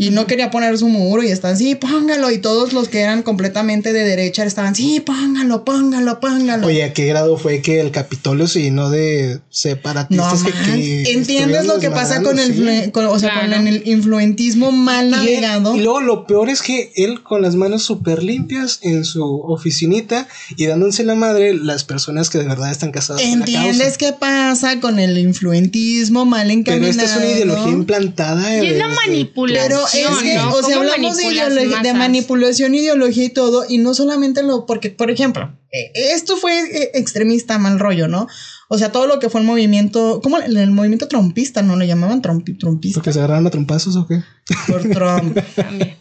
Y 0.00 0.10
no 0.10 0.28
quería 0.28 0.52
poner 0.52 0.78
su 0.78 0.88
muro 0.88 1.24
y 1.24 1.28
están, 1.28 1.56
sí, 1.58 1.74
póngalo. 1.74 2.30
Y 2.30 2.38
todos 2.38 2.72
los 2.72 2.88
que 2.88 3.00
eran 3.00 3.24
completamente 3.24 3.92
de 3.92 4.04
derecha 4.04 4.44
estaban, 4.44 4.76
sí, 4.76 5.00
póngalo, 5.00 5.64
póngalo, 5.64 6.20
póngalo. 6.20 6.68
Oye, 6.68 6.84
¿a 6.84 6.92
qué 6.92 7.06
grado 7.06 7.36
fue 7.36 7.62
que 7.62 7.80
el 7.80 7.90
Capitolio 7.90 8.46
se 8.46 8.62
llenó 8.62 8.90
de 8.90 9.34
no, 9.34 9.42
separatistas 9.50 10.44
que, 10.44 10.50
man. 10.52 10.64
que 10.80 11.12
¿Entiendes 11.14 11.66
lo 11.66 11.80
que 11.80 11.90
pasa 11.90 12.22
con 12.22 12.38
el, 12.38 12.54
sí? 12.84 12.90
con- 12.92 13.06
o 13.06 13.18
sea, 13.18 13.32
Claro. 13.32 13.56
con 13.56 13.66
el 13.66 13.88
influentismo 13.88 14.70
mal 14.70 15.06
Y, 15.06 15.08
él- 15.08 15.40
navegado? 15.40 15.74
y 15.76 15.80
luego 15.80 16.00
lo 16.00 16.26
peor 16.28 16.48
es 16.48 16.62
que 16.62 16.92
él 16.94 17.24
con 17.24 17.42
las 17.42 17.56
manos 17.56 17.82
súper 17.82 18.22
limpias 18.22 18.78
en 18.82 19.04
su 19.04 19.24
oficinita 19.24 20.28
y 20.56 20.66
dándose 20.66 21.02
la 21.02 21.16
madre 21.16 21.54
las 21.54 21.82
personas 21.82 22.30
que 22.30 22.38
de 22.38 22.44
verdad 22.46 22.70
están 22.70 22.92
casadas 22.92 23.20
¿Entiendes 23.22 23.98
qué 23.98 24.12
pasa 24.12 24.78
con 24.78 25.00
el 25.00 25.18
influentismo 25.18 26.24
mal 26.24 26.46
Pero 26.46 26.60
encaminado? 26.60 26.90
esta 26.90 27.04
es 27.04 27.16
una 27.16 27.26
ideología 27.26 27.72
implantada. 27.72 28.62
Y 28.62 28.66
es 28.68 28.76
la 28.76 28.86
desde- 28.88 28.94
manipulación. 29.06 29.66
Pero 29.68 29.87
es 29.94 30.22
que, 30.22 30.34
¿no? 30.34 30.50
o 30.52 30.62
sea, 30.62 30.76
¿Cómo 30.76 30.90
hablamos 30.90 31.16
de, 31.16 31.78
de 31.82 31.94
manipulación, 31.94 32.74
ideología 32.74 33.24
y 33.24 33.30
todo, 33.30 33.64
y 33.68 33.78
no 33.78 33.94
solamente 33.94 34.42
lo, 34.42 34.66
porque, 34.66 34.90
por 34.90 35.10
ejemplo, 35.10 35.52
eh, 35.72 35.92
esto 36.14 36.36
fue 36.36 36.58
eh, 36.58 36.90
extremista, 36.94 37.58
mal 37.58 37.78
rollo, 37.78 38.08
¿no? 38.08 38.26
O 38.68 38.78
sea, 38.78 38.92
todo 38.92 39.06
lo 39.06 39.18
que 39.18 39.30
fue 39.30 39.40
el 39.40 39.46
movimiento, 39.46 40.20
¿cómo? 40.22 40.38
El, 40.38 40.56
el 40.56 40.70
movimiento 40.70 41.08
trompista, 41.08 41.62
¿no? 41.62 41.76
Lo 41.76 41.84
llamaban 41.84 42.22
trompi, 42.22 42.54
trompista 42.54 43.00
¿Porque 43.00 43.12
se 43.12 43.18
agarraron 43.18 43.46
a 43.46 43.50
trompazos 43.50 43.96
o 43.96 44.06
qué? 44.06 44.22
por 44.66 44.82
Trump. 44.90 45.38
También. 45.54 45.96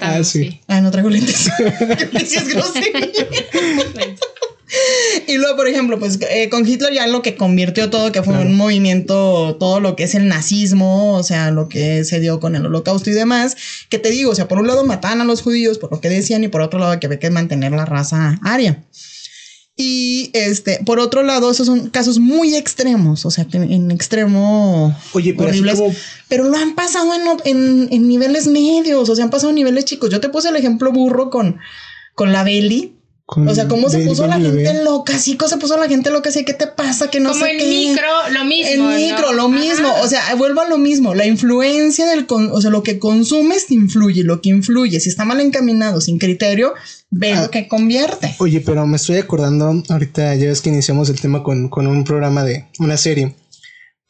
Ah, 0.00 0.24
sí. 0.24 0.60
Ah, 0.66 0.80
no 0.80 0.90
traigo 0.90 1.10
lentes. 1.10 1.50
Sí, 2.26 2.36
es 2.36 2.48
grosería. 2.48 3.10
Y 5.30 5.38
luego, 5.38 5.56
por 5.56 5.68
ejemplo, 5.68 5.98
pues 5.98 6.18
eh, 6.28 6.48
con 6.50 6.66
Hitler 6.66 6.92
ya 6.92 7.06
lo 7.06 7.22
que 7.22 7.36
convirtió 7.36 7.88
todo, 7.88 8.10
que 8.10 8.22
fue 8.22 8.34
Claro. 8.34 8.48
un 8.50 8.56
movimiento, 8.56 9.56
todo 9.60 9.78
lo 9.80 9.94
que 9.96 10.02
es 10.04 10.14
el 10.14 10.26
nazismo, 10.28 11.14
o 11.16 11.22
sea, 11.22 11.50
lo 11.52 11.68
que 11.68 12.04
se 12.04 12.18
dio 12.20 12.40
con 12.40 12.56
el 12.56 12.66
holocausto 12.66 13.10
y 13.10 13.12
demás, 13.12 13.56
que 13.88 13.98
te 13.98 14.10
digo, 14.10 14.32
o 14.32 14.34
sea, 14.34 14.48
por 14.48 14.58
un 14.58 14.66
lado 14.66 14.84
mataban 14.84 15.20
a 15.20 15.24
los 15.24 15.42
judíos 15.42 15.78
por 15.78 15.92
lo 15.92 16.00
que 16.00 16.08
decían 16.08 16.42
y 16.42 16.48
por 16.48 16.62
otro 16.62 16.78
lado 16.80 16.98
que 16.98 17.06
había 17.06 17.18
que 17.20 17.30
mantener 17.30 17.72
la 17.72 17.84
raza 17.84 18.38
aria. 18.42 18.82
Y 19.76 20.30
este, 20.34 20.80
por 20.84 20.98
otro 20.98 21.22
lado, 21.22 21.50
esos 21.50 21.66
son 21.66 21.88
casos 21.88 22.18
muy 22.18 22.54
extremos, 22.54 23.24
o 23.24 23.30
sea, 23.30 23.46
en 23.52 23.90
extremo 23.90 24.94
Oye, 25.12 25.32
pero 25.32 25.48
horribles, 25.48 25.76
como- 25.78 25.94
pero 26.28 26.44
lo 26.44 26.56
han 26.58 26.74
pasado 26.74 27.12
en, 27.14 27.22
en- 27.56 27.88
en 27.90 28.08
niveles 28.08 28.46
medios, 28.46 29.08
o 29.08 29.14
sea, 29.16 29.24
han 29.24 29.30
pasado 29.30 29.50
en 29.50 29.54
niveles 29.56 29.86
chicos. 29.86 30.10
Yo 30.10 30.20
te 30.20 30.28
puse 30.28 30.50
el 30.50 30.56
ejemplo 30.56 30.92
burro 30.92 31.30
con, 31.30 31.58
con 32.14 32.30
la 32.32 32.42
Beli, 32.44 32.96
con- 33.30 33.46
O 33.46 33.54
sea, 33.54 33.68
cómo 33.68 33.88
se 33.88 34.00
puso 34.00 34.26
la 34.26 34.38
bebé. 34.38 34.64
gente 34.66 34.82
loca, 34.82 35.16
sí, 35.16 35.36
cómo 35.36 35.48
se 35.48 35.56
puso 35.56 35.76
la 35.78 35.86
gente 35.86 36.10
loca, 36.10 36.30
así, 36.30 36.44
¿qué 36.44 36.52
te 36.52 36.66
pasa? 36.66 37.08
Que 37.10 37.20
no 37.20 37.30
Como 37.30 37.44
sé 37.44 37.52
en 37.52 37.58
qué. 37.58 37.66
micro, 37.66 38.08
lo 38.32 38.44
mismo. 38.44 38.70
En 38.70 38.78
¿no? 38.80 38.90
micro, 38.96 39.32
lo 39.32 39.48
mismo. 39.48 39.88
Ajá. 39.88 40.02
O 40.02 40.08
sea, 40.08 40.34
vuelvo 40.34 40.62
a 40.62 40.68
lo 40.68 40.78
mismo. 40.78 41.14
La 41.14 41.26
influencia 41.26 42.06
del, 42.06 42.26
con- 42.26 42.50
o 42.50 42.60
sea, 42.60 42.70
lo 42.70 42.82
que 42.82 42.98
consumes 42.98 43.66
te 43.68 43.74
influye, 43.74 44.24
lo 44.24 44.40
que 44.40 44.48
influye. 44.48 44.98
Si 44.98 45.08
está 45.08 45.24
mal 45.24 45.40
encaminado, 45.40 46.00
sin 46.00 46.18
criterio, 46.18 46.74
ve 47.10 47.32
Ah. 47.34 47.42
lo 47.42 47.50
que 47.52 47.68
convierte. 47.68 48.34
Oye, 48.38 48.60
pero 48.60 48.84
me 48.88 48.96
estoy 48.96 49.18
acordando, 49.18 49.80
ahorita 49.88 50.34
ya 50.34 50.48
ves 50.48 50.60
que 50.60 50.70
iniciamos 50.70 51.08
el 51.08 51.20
tema 51.20 51.44
con, 51.44 51.68
con 51.68 51.86
un 51.86 52.02
programa 52.02 52.42
de 52.42 52.66
una 52.80 52.96
serie. 52.96 53.36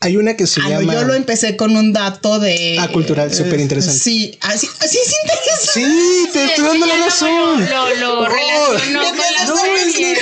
Hay 0.03 0.17
una 0.17 0.35
que 0.35 0.47
se 0.47 0.61
Ah, 0.63 0.65
no, 0.71 0.81
llama... 0.81 0.95
yo 0.95 1.05
lo 1.05 1.15
empecé 1.15 1.57
con 1.57 1.77
un 1.77 1.93
dato 1.93 2.39
de. 2.41 2.79
Ah, 2.81 2.89
cultural, 2.89 3.33
súper 3.35 3.61
interesante. 3.61 3.99
Sí, 4.01 4.39
así, 4.41 4.67
así 4.81 4.99
es 4.99 5.15
interesante. 5.23 5.73
Sí, 5.75 6.29
te 6.33 6.45
estoy 6.47 6.65
dando 6.65 6.87
la 6.87 6.97
razón. 7.05 7.69
Lo, 7.69 7.95
lo, 7.97 7.97
lo 7.97 8.21
Oh, 8.23 8.27
relacionó 8.73 9.03
ya 9.03 9.09
con 9.11 9.19
te 9.19 9.33
la 9.33 9.47
sabes, 9.47 9.93
serie. 9.93 10.17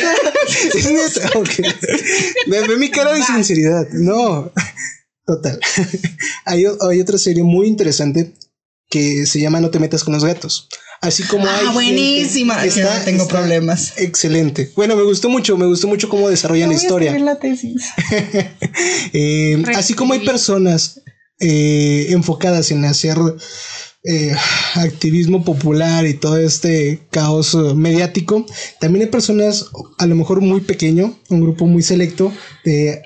Es 0.74 1.14
neta, 1.16 1.38
ok. 1.38 1.50
Ve, 2.48 2.66
ve 2.66 2.76
mi 2.76 2.90
cara 2.90 3.14
de 3.14 3.22
sinceridad. 3.22 3.86
No, 3.92 4.52
total. 5.24 5.60
Hay, 6.44 6.64
hay 6.90 7.00
otra 7.00 7.18
serie 7.18 7.44
muy 7.44 7.68
interesante 7.68 8.34
que 8.90 9.26
se 9.26 9.38
llama 9.40 9.60
No 9.60 9.70
te 9.70 9.78
metas 9.78 10.02
con 10.02 10.14
los 10.14 10.24
gatos. 10.24 10.68
Así 11.00 11.22
como 11.24 11.44
hay. 11.46 11.50
Ah, 11.52 11.58
gente 11.58 11.72
buenísima. 11.74 12.60
que 12.60 12.68
Es 12.68 12.74
que 12.74 12.82
no 12.82 12.90
tengo 13.04 13.22
está 13.22 13.38
problemas. 13.38 13.94
Excelente. 13.98 14.70
Bueno, 14.74 14.96
me 14.96 15.02
gustó 15.02 15.28
mucho, 15.28 15.56
me 15.56 15.66
gustó 15.66 15.86
mucho 15.86 16.08
cómo 16.08 16.28
desarrollan 16.28 16.68
la 16.70 16.74
Voy 16.74 16.80
a 16.80 16.82
historia. 16.82 17.18
la 17.18 17.38
tesis. 17.38 17.84
Eh, 19.12 19.62
así 19.74 19.94
como 19.94 20.12
hay 20.12 20.20
personas 20.24 21.00
eh, 21.40 22.06
enfocadas 22.10 22.70
en 22.70 22.84
hacer 22.84 23.16
eh, 24.04 24.34
activismo 24.74 25.44
popular 25.44 26.06
y 26.06 26.14
todo 26.14 26.38
este 26.38 27.00
caos 27.10 27.54
mediático, 27.74 28.46
también 28.80 29.04
hay 29.06 29.10
personas 29.10 29.66
a 29.98 30.06
lo 30.06 30.14
mejor 30.14 30.40
muy 30.40 30.60
pequeño, 30.60 31.18
un 31.28 31.40
grupo 31.40 31.66
muy 31.66 31.82
selecto 31.82 32.32
de 32.64 33.02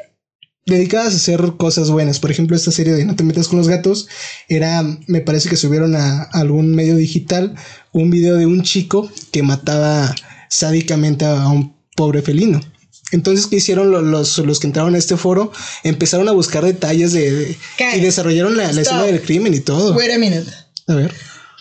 dedicadas 0.67 1.13
a 1.13 1.17
hacer 1.17 1.41
cosas 1.57 1.91
buenas. 1.91 2.19
Por 2.21 2.31
ejemplo, 2.31 2.57
esta 2.57 2.71
serie 2.71 2.93
de 2.95 3.05
No 3.05 3.17
te 3.17 3.25
metas 3.25 3.49
con 3.49 3.59
los 3.59 3.69
gatos 3.69 4.09
era, 4.49 4.83
me 5.07 5.21
parece 5.21 5.49
que 5.49 5.57
subieron 5.57 5.97
a 5.97 6.23
algún 6.33 6.75
medio 6.75 6.97
digital 6.97 7.55
un 7.93 8.11
video 8.11 8.37
de 8.37 8.47
un 8.47 8.63
chico 8.63 9.11
que 9.33 9.43
mataba 9.43 10.15
sádicamente 10.49 11.25
a 11.25 11.49
un 11.49 11.75
pobre 11.97 12.23
felino. 12.23 12.61
Entonces, 13.11 13.47
¿qué 13.47 13.57
hicieron 13.57 13.91
lo- 13.91 14.01
los, 14.01 14.39
los 14.39 14.59
que 14.61 14.67
entraron 14.67 14.95
a 14.95 14.99
este 14.99 15.17
foro? 15.19 15.53
Empezaron 15.85 16.29
a 16.29 16.33
buscar 16.33 16.65
detalles 16.65 17.13
de, 17.13 17.57
y 17.95 18.01
desarrollaron 18.01 18.57
la, 18.57 18.73
la 18.73 18.81
escena 18.81 19.03
del 19.05 19.21
crimen 19.21 19.53
y 19.53 19.61
todo. 19.61 19.95
Wait 19.95 20.13
a 20.13 20.19
minute. 20.19 20.51
A 20.89 20.95
ver. 20.95 21.13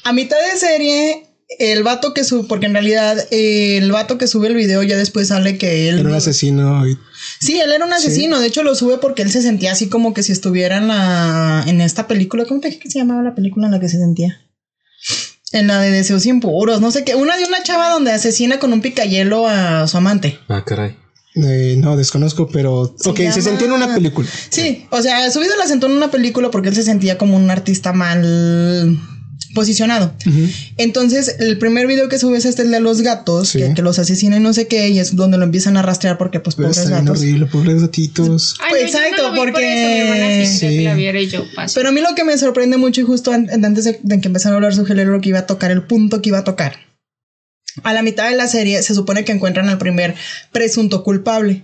A 0.06 0.14
mitad 0.14 0.38
de 0.54 0.58
serie, 0.58 1.28
el 1.60 1.84
vato 1.84 2.14
que 2.14 2.24
sube, 2.24 2.46
porque 2.48 2.68
en 2.68 2.74
realidad 2.74 3.18
eh, 3.32 3.78
el 3.78 3.92
vato 3.92 4.18
que 4.18 4.28
sube 4.28 4.48
el 4.48 4.56
video 4.56 4.82
ya 4.84 4.96
después 4.98 5.28
sale 5.28 5.58
que 5.58 5.90
él. 5.90 6.00
Era 6.00 6.10
un 6.10 6.16
asesino. 6.16 6.88
y- 6.88 6.98
Sí, 7.42 7.60
él 7.60 7.72
era 7.72 7.84
un 7.84 7.92
asesino. 7.92 8.40
De 8.40 8.48
hecho, 8.48 8.62
lo 8.62 8.76
sube 8.76 9.00
porque 9.00 9.24
él 9.24 9.32
se 9.32 9.42
sentía 9.42 9.72
así 9.72 9.90
como 9.90 10.14
que 10.14 10.22
si 10.22 10.32
estuviera 10.32 10.78
en 10.78 10.88
la. 10.88 11.64
en 11.66 11.82
esta 11.82 12.08
película. 12.08 12.46
¿Cómo 12.46 12.62
te 12.62 12.68
dije 12.68 12.80
que 12.80 12.92
se 12.92 13.00
llamaba 13.00 13.24
la 13.24 13.34
película 13.34 13.66
en 13.66 13.72
la 13.72 13.80
que 13.80 13.90
se 13.90 13.98
sentía? 13.98 14.40
En 15.52 15.66
la 15.66 15.82
de 15.82 15.90
deseos 15.90 16.26
impuros, 16.28 16.80
no 16.82 16.92
sé 16.92 17.04
qué. 17.04 17.16
Una 17.16 17.36
de 17.38 17.46
una 17.46 17.64
chava 17.64 17.90
donde 17.90 18.12
asesina 18.12 18.60
con 18.60 18.72
un 18.72 18.82
picayelo 18.82 19.48
a 19.48 19.88
su 19.88 19.98
amante. 19.98 20.40
Ah, 20.48 20.64
caray. 20.64 20.96
eh, 21.36 21.76
no, 21.80 21.98
desconozco, 21.98 22.48
pero. 22.48 22.96
Se 22.98 23.10
ok, 23.10 23.18
se 23.34 23.42
sentía 23.42 23.66
en 23.66 23.74
una 23.74 23.94
película. 23.94 24.30
Sí, 24.50 24.86
o 24.92 25.02
sea, 25.02 25.32
su 25.32 25.40
vida 25.40 25.56
la 25.58 25.66
sentó 25.66 25.88
en 25.88 25.94
una 25.94 26.12
película 26.12 26.52
porque 26.52 26.70
él 26.70 26.76
se 26.76 26.84
sentía 26.84 27.18
como 27.18 27.36
un 27.36 27.50
artista 27.50 27.92
mal 27.92 29.00
posicionado. 29.54 30.14
Entonces, 30.78 31.36
el 31.40 31.58
primer 31.58 31.88
video 31.88 32.10
que 32.10 32.18
sube 32.20 32.38
es 32.38 32.46
este 32.46 32.62
el 32.64 32.72
de 32.72 32.80
los 32.80 33.02
gatos, 33.02 33.50
Sí. 33.50 33.60
que, 33.60 33.74
que 33.74 33.82
los 33.82 34.00
asesina 34.00 34.38
y 34.38 34.40
no 34.40 34.54
sé 34.54 34.68
qué, 34.68 34.90
y 34.90 35.00
es 35.00 35.16
donde 35.16 35.38
lo 35.38 35.44
empiezan 35.44 35.78
a 35.78 35.82
rastrear 35.82 36.18
porque, 36.18 36.40
pues, 36.40 36.56
Pero 36.56 36.70
pobres 36.70 36.90
gatos. 36.90 37.20
horrible, 37.20 37.46
pobres 37.48 37.82
gatitos. 37.82 38.56
Ay, 38.62 38.70
Pues, 38.72 38.84
no, 38.84 38.88
yo 38.88 39.00
no 39.00 39.06
exacto, 39.06 39.24
lo 39.28 39.32
vi 39.34 39.38
por 39.40 39.52
porque- 39.52 39.74
eso, 39.74 39.88
mi 39.90 40.00
hermana 40.12 40.46
sí, 40.46 40.58
Sí. 40.58 40.68
que 40.68 41.28
yo. 41.28 41.46
Pero 41.76 41.90
a 41.90 41.92
mí 41.92 42.02
lo 42.02 42.16
que 42.16 42.24
me 42.24 42.38
sorprende 42.38 42.78
mucho 42.78 43.02
y 43.02 43.04
justo 43.04 43.32
an- 43.32 43.50
antes 43.64 43.84
de, 43.86 44.00
de 44.02 44.22
que 44.22 44.28
empezara 44.28 44.54
a 44.54 44.58
hablar 44.58 44.74
su 44.76 44.86
gelero, 44.86 45.12
lo 45.12 45.22
que 45.22 45.30
iba 45.30 45.40
a 45.40 45.46
tocar, 45.48 45.72
el 45.72 45.84
punto 45.84 46.22
que 46.22 46.30
iba 46.30 46.40
a 46.40 46.44
tocar. 46.44 46.76
A 47.84 47.94
la 47.94 48.02
mitad 48.02 48.30
de 48.30 48.36
la 48.36 48.48
serie 48.48 48.82
se 48.84 48.94
supone 48.94 49.24
que 49.24 49.32
encuentran 49.32 49.70
al 49.70 49.78
primer 49.78 50.14
presunto 50.52 51.04
culpable. 51.04 51.64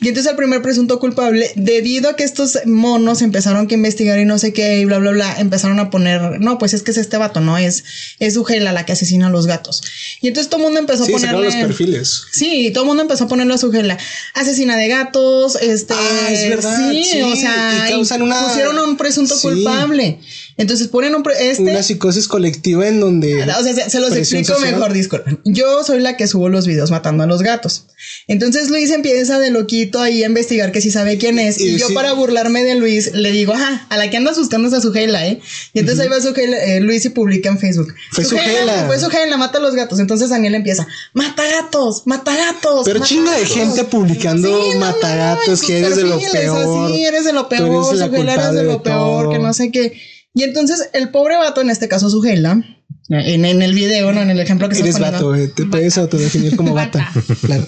Y 0.00 0.08
entonces 0.08 0.30
el 0.30 0.36
primer 0.36 0.62
presunto 0.62 0.98
culpable, 0.98 1.52
debido 1.56 2.08
a 2.08 2.16
que 2.16 2.24
estos 2.24 2.58
monos 2.64 3.20
empezaron 3.22 3.66
que 3.66 3.74
investigar 3.74 4.18
y 4.18 4.24
no 4.24 4.38
sé 4.38 4.52
qué 4.52 4.80
y 4.80 4.84
bla, 4.86 4.98
bla, 4.98 5.10
bla, 5.10 5.36
empezaron 5.38 5.78
a 5.78 5.90
poner, 5.90 6.40
no, 6.40 6.56
pues 6.58 6.72
es 6.74 6.82
que 6.82 6.90
es 6.90 6.96
este 6.96 7.18
vato, 7.18 7.40
no, 7.40 7.58
es, 7.58 7.84
es 8.18 8.36
Ugela 8.36 8.72
la 8.72 8.86
que 8.86 8.92
asesina 8.92 9.26
a 9.26 9.30
los 9.30 9.46
gatos. 9.46 9.82
Y 10.22 10.28
entonces 10.28 10.48
todo 10.48 10.60
el 10.60 10.64
mundo 10.66 10.80
empezó 10.80 11.04
Sí, 11.04 11.12
a 11.12 11.16
ponerle... 11.16 11.44
los 11.44 11.54
perfiles. 11.54 12.22
Sí, 12.32 12.70
todo 12.72 12.84
el 12.84 12.88
mundo 12.88 13.02
empezó 13.02 13.24
a 13.24 13.28
ponerle 13.28 13.54
a 13.54 13.58
su 13.58 13.70
gela. 13.70 13.98
Asesina 14.34 14.76
de 14.76 14.88
gatos, 14.88 15.56
este. 15.60 15.94
Ah, 15.94 16.28
es 16.30 16.48
verdad, 16.48 16.90
Sí, 16.90 17.04
sí, 17.04 17.22
o 17.22 17.36
sea, 17.36 17.88
y 17.90 18.22
una- 18.22 18.46
pusieron 18.48 18.78
a 18.78 18.84
un 18.84 18.96
presunto 18.96 19.34
Sí. 19.36 19.42
culpable. 19.42 20.18
Entonces 20.60 20.88
ponen 20.88 21.14
un. 21.14 21.24
Este. 21.40 21.62
Una 21.62 21.82
psicosis 21.82 22.28
colectiva 22.28 22.86
en 22.86 23.00
donde. 23.00 23.42
o 23.42 23.62
sea, 23.62 23.62
se, 23.62 23.88
se 23.88 23.98
los 23.98 24.14
explico 24.14 24.52
social. 24.52 24.74
mejor, 24.74 24.92
disculpen. 24.92 25.40
Yo 25.46 25.82
soy 25.84 26.00
la 26.00 26.18
que 26.18 26.26
subo 26.26 26.50
los 26.50 26.66
videos 26.66 26.90
matando 26.90 27.24
a 27.24 27.26
los 27.26 27.40
gatos. 27.40 27.86
Entonces 28.28 28.68
Luis 28.68 28.90
empieza 28.90 29.38
de 29.38 29.50
loquito 29.50 30.02
ahí 30.02 30.22
a 30.22 30.26
investigar 30.26 30.70
que 30.70 30.82
si 30.82 30.90
sabe 30.90 31.16
quién 31.16 31.38
es. 31.38 31.58
Y 31.58 31.68
Y, 31.68 31.78
yo 31.78 31.88
sí. 31.88 31.94
para 31.94 32.12
burlarme 32.12 32.62
de 32.62 32.74
Luis 32.74 33.14
le 33.14 33.32
digo, 33.32 33.54
ajá, 33.54 33.86
a 33.88 33.96
la 33.96 34.10
que 34.10 34.18
andas 34.18 34.36
buscando 34.36 34.68
es 34.68 34.74
a 34.74 34.82
su 34.82 34.92
gela, 34.92 35.26
¿eh? 35.26 35.40
Y 35.72 35.78
entonces 35.78 36.04
ahí 36.04 36.10
va 36.10 36.20
su 36.20 36.34
gela, 36.34 36.62
eh, 36.62 36.80
Luis 36.80 37.06
y 37.06 37.08
publica 37.08 37.48
en 37.48 37.58
Facebook. 37.58 37.94
Fue 38.12 38.24
su 38.26 38.36
gela. 38.36 38.84
Fue 38.86 38.98
su 39.00 39.08
gela, 39.08 39.38
mata 39.38 39.56
a 39.56 39.62
los 39.62 39.74
gatos. 39.74 39.98
Entonces 39.98 40.28
Daniel 40.28 40.54
empieza, 40.56 40.86
mata 41.14 41.42
gatos, 41.42 42.02
mata 42.04 42.36
gatos. 42.36 42.82
Pero 42.84 43.00
mata 43.00 43.08
chinga 43.08 43.32
de 43.32 43.40
gatos". 43.44 43.56
gente 43.56 43.84
publicando 43.84 44.46
Sí, 44.46 44.54
no, 44.78 44.80
no, 44.80 45.42
en 45.46 45.58
que 45.60 45.78
eres 45.78 45.96
de 45.96 46.02
lo 46.04 46.18
peor. 46.18 46.90
así, 46.90 47.04
eres 47.06 47.24
de 47.24 47.32
lo 47.32 47.48
peor, 47.48 47.94
la 47.96 48.06
su 48.06 48.12
gela 48.12 48.34
eres 48.34 48.52
de 48.52 48.64
lo 48.64 48.82
peor, 48.82 49.30
que 49.32 49.38
no 49.38 49.54
sé 49.54 49.70
qué. 49.70 49.98
Y 50.34 50.44
entonces 50.44 50.88
el 50.92 51.10
pobre 51.10 51.36
vato, 51.36 51.60
en 51.60 51.70
este 51.70 51.88
caso 51.88 52.08
su 52.10 52.22
gela, 52.22 52.62
en, 53.08 53.44
en 53.44 53.62
el 53.62 53.74
video, 53.74 54.12
no 54.12 54.22
en 54.22 54.30
el 54.30 54.38
ejemplo 54.40 54.68
que 54.68 54.78
Eres 54.78 54.94
poniendo, 54.96 55.28
vato, 55.30 55.34
eh, 55.34 55.48
te 55.48 55.64
puedes 55.66 55.98
autodefinir 55.98 56.56
como 56.56 56.74
bata. 56.74 57.10
Claro. 57.42 57.66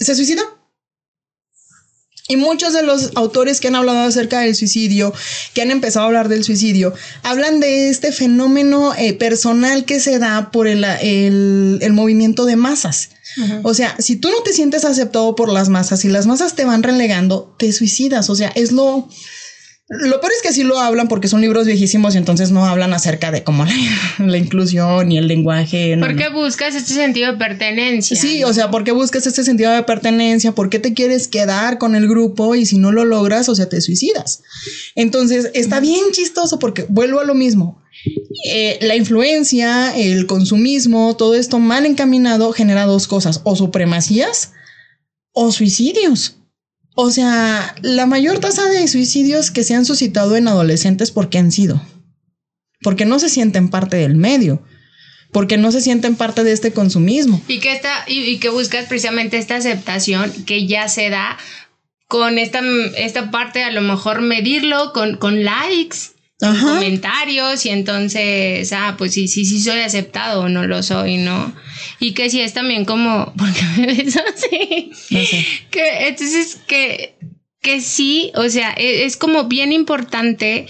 se 0.00 0.14
suicidó. 0.14 0.42
Y 2.28 2.36
muchos 2.36 2.72
de 2.72 2.82
los 2.82 3.10
autores 3.16 3.60
que 3.60 3.68
han 3.68 3.74
hablado 3.74 3.98
acerca 4.08 4.40
del 4.40 4.54
suicidio, 4.54 5.12
que 5.54 5.60
han 5.60 5.70
empezado 5.70 6.04
a 6.04 6.06
hablar 6.08 6.28
del 6.28 6.44
suicidio, 6.44 6.94
hablan 7.24 7.60
de 7.60 7.90
este 7.90 8.12
fenómeno 8.12 8.94
eh, 8.94 9.12
personal 9.12 9.84
que 9.84 10.00
se 10.00 10.18
da 10.18 10.50
por 10.50 10.66
el, 10.68 10.84
el- 10.84 11.78
el 11.82 11.92
movimiento 11.92 12.46
de 12.46 12.56
masas. 12.56 13.10
O 13.62 13.72
sea, 13.74 13.96
si 13.98 14.16
tú 14.16 14.28
no 14.30 14.42
te 14.42 14.52
sientes 14.52 14.84
aceptado 14.84 15.34
por 15.34 15.50
las 15.50 15.68
masas 15.70 16.04
y 16.04 16.08
las 16.08 16.26
masas 16.26 16.54
te 16.54 16.64
van 16.66 16.82
relegando, 16.82 17.54
te 17.58 17.72
suicidas. 17.72 18.30
O 18.30 18.34
sea, 18.34 18.48
es 18.54 18.72
lo... 18.72 19.08
Lo 20.00 20.20
peor 20.20 20.32
es 20.32 20.42
que 20.42 20.54
sí 20.54 20.62
lo 20.62 20.78
hablan 20.78 21.06
porque 21.08 21.28
son 21.28 21.42
libros 21.42 21.66
viejísimos 21.66 22.14
y 22.14 22.18
entonces 22.18 22.50
no 22.50 22.64
hablan 22.64 22.94
acerca 22.94 23.30
de 23.30 23.44
cómo 23.44 23.66
la, 23.66 23.74
la 24.26 24.38
inclusión 24.38 25.12
y 25.12 25.18
el 25.18 25.28
lenguaje. 25.28 25.96
no, 25.96 26.06
¿Por 26.06 26.14
no. 26.14 26.22
qué 26.22 26.28
buscas 26.30 26.74
este 26.74 26.94
sentido 26.94 27.32
de 27.32 27.38
pertenencia? 27.38 28.16
Sí, 28.16 28.42
o 28.44 28.52
sea, 28.54 28.70
¿por 28.70 28.84
qué 28.84 28.92
buscas 28.92 29.26
este 29.26 29.44
sentido 29.44 29.70
de 29.70 29.82
pertenencia? 29.82 30.52
¿Por 30.52 30.70
qué 30.70 30.78
te 30.78 30.94
quieres 30.94 31.28
quedar 31.28 31.76
con 31.76 31.94
el 31.94 32.08
grupo 32.08 32.54
y 32.54 32.64
si 32.64 32.78
no 32.78 32.90
lo 32.90 33.04
logras, 33.04 33.48
o 33.50 33.54
sea, 33.54 33.68
te 33.68 33.80
suicidas? 33.80 34.42
Entonces, 34.94 35.50
está 35.52 35.80
bien 35.80 36.04
chistoso 36.12 36.58
porque 36.58 36.86
vuelvo 36.88 37.20
a 37.20 37.24
lo 37.24 37.34
mismo. 37.34 37.82
Eh, 38.46 38.78
la 38.80 38.96
influencia, 38.96 39.94
el 39.96 40.26
consumismo, 40.26 41.14
todo 41.16 41.34
esto 41.34 41.58
mal 41.58 41.86
encaminado 41.86 42.52
genera 42.52 42.86
dos 42.86 43.06
cosas, 43.06 43.40
o 43.44 43.56
supremacías 43.56 44.52
o 45.32 45.52
suicidios. 45.52 46.36
O 46.94 47.10
sea, 47.10 47.74
la 47.82 48.06
mayor 48.06 48.38
tasa 48.38 48.68
de 48.68 48.86
suicidios 48.86 49.50
que 49.50 49.64
se 49.64 49.74
han 49.74 49.84
suscitado 49.84 50.36
en 50.36 50.48
adolescentes, 50.48 51.10
¿por 51.10 51.30
qué 51.30 51.38
han 51.38 51.50
sido? 51.50 51.80
Porque 52.82 53.04
no 53.04 53.18
se 53.18 53.28
sienten 53.28 53.70
parte 53.70 53.96
del 53.96 54.14
medio, 54.14 54.62
porque 55.30 55.56
no 55.56 55.72
se 55.72 55.80
sienten 55.80 56.16
parte 56.16 56.44
de 56.44 56.52
este 56.52 56.72
consumismo. 56.72 57.40
Y 57.48 57.60
que, 57.60 57.72
esta, 57.72 58.04
y, 58.06 58.20
y 58.24 58.38
que 58.38 58.50
buscas 58.50 58.86
precisamente 58.86 59.38
esta 59.38 59.56
aceptación 59.56 60.30
que 60.44 60.66
ya 60.66 60.88
se 60.88 61.08
da 61.08 61.38
con 62.08 62.36
esta, 62.36 62.60
esta 62.98 63.30
parte, 63.30 63.64
a 63.64 63.72
lo 63.72 63.80
mejor 63.80 64.20
medirlo 64.20 64.92
con, 64.92 65.16
con 65.16 65.44
likes, 65.44 65.96
Comentarios, 66.50 67.64
y 67.66 67.68
entonces, 67.68 68.72
ah, 68.72 68.96
pues 68.98 69.14
sí, 69.14 69.28
sí, 69.28 69.44
sí 69.44 69.60
soy 69.60 69.80
aceptado 69.80 70.42
o 70.42 70.48
no 70.48 70.66
lo 70.66 70.82
soy, 70.82 71.16
¿no? 71.16 71.54
Y 72.00 72.14
que 72.14 72.30
sí 72.30 72.40
es 72.40 72.52
también 72.52 72.84
como, 72.84 73.32
porque 73.38 73.62
me 73.76 73.86
ves 73.86 74.16
así. 74.16 74.90
No 75.10 75.24
sé. 75.24 75.46
Que 75.70 76.08
entonces 76.08 76.58
que, 76.66 77.14
que 77.60 77.80
sí, 77.80 78.32
o 78.34 78.48
sea, 78.48 78.74
e- 78.76 79.04
es, 79.04 79.16
como 79.16 79.44
bien 79.44 79.72
importante. 79.72 80.66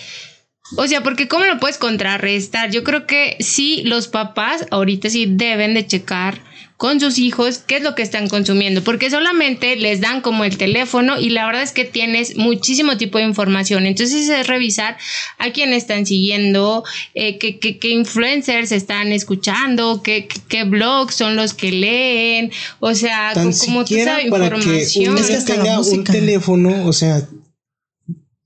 O 0.77 0.87
sea, 0.87 1.03
porque 1.03 1.29
¿cómo 1.29 1.45
lo 1.45 1.59
puedes 1.59 1.79
contrarrestar? 1.79 2.71
Yo 2.71 2.85
creo 2.85 3.07
que 3.07 3.37
sí, 3.41 3.83
los 3.85 4.09
papás 4.09 4.67
ahorita 4.71 5.09
sí 5.09 5.27
deben 5.27 5.75
de 5.75 5.87
checar 5.87 6.41
con 6.83 6.99
sus 6.99 7.17
hijos 7.19 7.59
qué 7.65 7.77
es 7.77 7.85
lo 7.85 7.95
que 7.95 8.03
están 8.03 8.29
consumiendo, 8.29 8.83
porque 8.83 9.09
solamente 9.09 9.77
les 9.77 10.01
dan 10.01 10.21
como 10.21 10.43
el 10.43 10.57
teléfono 10.57 11.17
y 11.17 11.31
la 11.31 11.47
verdad 11.47 11.63
es 11.63 11.71
que 11.71 11.85
tienes 11.85 12.37
muchísimo 12.37 12.97
tipo 12.97 13.19
de 13.19 13.25
información. 13.25 13.87
Entonces 13.87 14.29
es 14.29 14.49
revisar 14.49 14.97
a 15.39 15.53
quién 15.53 15.73
están 15.75 16.07
siguiendo, 16.07 16.83
eh, 17.15 17.39
qué, 17.39 17.61
qué, 17.61 17.79
qué, 17.79 17.91
influencers 17.91 18.73
están 18.73 19.13
escuchando, 19.13 20.03
qué, 20.03 20.27
qué, 20.49 20.65
blogs 20.65 21.15
son 21.15 21.37
los 21.37 21.55
que 21.55 21.71
leen, 21.71 22.51
o 22.81 22.97
sea, 22.97 23.31
Tan 23.33 23.53
como 23.53 23.85
toda 23.85 24.01
esa 24.01 24.29
para 24.29 24.49
que 24.51 24.57
información. 24.57 25.15
un 25.15 25.19
Es 25.19 25.27
que 25.27 25.35
la 25.35 25.45
tenga 25.45 25.81
un 25.81 26.03
teléfono, 26.03 26.85
o 26.85 26.93
sea, 26.93 27.29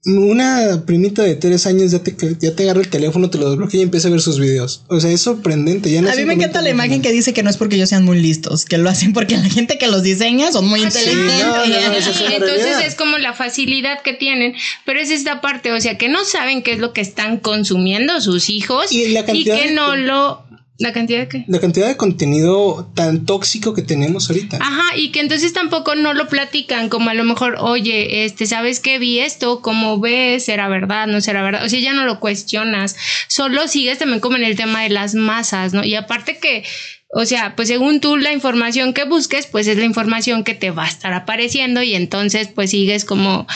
una 0.06 0.82
primita 0.86 1.22
de 1.22 1.34
tres 1.34 1.66
años 1.66 1.90
ya 1.90 1.98
te, 1.98 2.14
ya 2.40 2.54
te 2.54 2.62
agarra 2.62 2.80
el 2.80 2.88
teléfono, 2.88 3.28
te 3.30 3.38
lo 3.38 3.50
desbloquea 3.50 3.80
y 3.80 3.82
empieza 3.82 4.08
a 4.08 4.10
ver 4.12 4.20
sus 4.20 4.38
videos. 4.38 4.82
O 4.88 5.00
sea, 5.00 5.10
es 5.10 5.20
sorprendente. 5.20 5.90
Ya 5.90 6.00
no 6.02 6.10
A 6.10 6.14
mí 6.14 6.24
me 6.24 6.34
encanta 6.34 6.62
la 6.62 6.70
imagen 6.70 7.02
que 7.02 7.12
dice 7.12 7.32
que 7.34 7.42
no 7.42 7.50
es 7.50 7.56
porque 7.56 7.76
ellos 7.76 7.88
sean 7.88 8.04
muy 8.04 8.20
listos, 8.20 8.64
que 8.64 8.78
lo 8.78 8.88
hacen 8.88 9.12
porque 9.12 9.36
la 9.36 9.48
gente 9.50 9.78
que 9.78 9.88
los 9.88 10.02
diseña 10.02 10.52
son 10.52 10.66
muy 10.68 10.82
Ah, 10.84 10.90
sí, 10.90 10.98
inteligentes. 11.00 11.46
no, 11.46 11.56
no, 11.56 11.66
no, 11.90 11.92
eso 11.96 12.10
es 12.10 12.20
Y 12.20 12.24
una 12.24 12.34
entonces 12.36 12.76
es 12.86 12.94
como 12.94 13.18
la 13.18 13.32
facilidad 13.34 14.02
que 14.02 14.12
tienen, 14.12 14.54
pero 14.84 15.00
es 15.00 15.10
esta 15.10 15.40
parte, 15.40 15.72
o 15.72 15.80
sea, 15.80 15.98
que 15.98 16.08
no 16.08 16.24
saben 16.24 16.62
qué 16.62 16.72
es 16.72 16.78
lo 16.78 16.92
que 16.92 17.00
están 17.00 17.38
consumiendo 17.38 18.20
sus 18.20 18.48
hijos 18.48 18.86
Y 18.92 19.14
que 19.44 19.52
de- 19.52 19.72
no 19.72 19.96
lo... 19.96 20.44
¿La 20.78 20.92
cantidad 20.92 21.20
de 21.20 21.28
qué? 21.28 21.44
La 21.48 21.58
cantidad 21.58 21.88
de 21.88 21.96
contenido 21.96 22.90
tan 22.94 23.24
tóxico 23.24 23.72
que 23.72 23.80
tenemos 23.80 24.28
ahorita. 24.28 24.58
Ajá, 24.60 24.96
y 24.96 25.10
que 25.10 25.20
entonces 25.20 25.54
tampoco 25.54 25.94
no 25.94 26.12
lo 26.12 26.28
platican, 26.28 26.90
como 26.90 27.08
a 27.08 27.14
lo 27.14 27.24
mejor, 27.24 27.56
oye, 27.60 28.24
este, 28.24 28.44
¿sabes 28.46 28.80
qué 28.80 28.98
vi 28.98 29.20
esto? 29.20 29.62
¿Cómo 29.62 29.98
ves? 29.98 30.44
¿Será 30.44 30.68
verdad? 30.68 31.06
¿No 31.06 31.22
será 31.22 31.42
verdad? 31.42 31.64
O 31.64 31.68
sea, 31.70 31.80
ya 31.80 31.94
no 31.94 32.04
lo 32.04 32.20
cuestionas, 32.20 32.96
solo 33.28 33.68
sigues 33.68 33.98
también 33.98 34.20
como 34.20 34.36
en 34.36 34.44
el 34.44 34.56
tema 34.56 34.82
de 34.82 34.90
las 34.90 35.14
masas, 35.14 35.72
¿no? 35.72 35.82
Y 35.82 35.94
aparte 35.94 36.38
que, 36.38 36.62
o 37.08 37.24
sea, 37.24 37.56
pues 37.56 37.68
según 37.68 38.00
tú 38.00 38.18
la 38.18 38.32
información 38.32 38.92
que 38.92 39.04
busques, 39.04 39.46
pues 39.46 39.66
es 39.68 39.78
la 39.78 39.84
información 39.84 40.44
que 40.44 40.54
te 40.54 40.70
va 40.70 40.84
a 40.84 40.88
estar 40.88 41.14
apareciendo 41.14 41.82
y 41.82 41.94
entonces 41.94 42.48
pues 42.54 42.70
sigues 42.70 43.06
como 43.06 43.46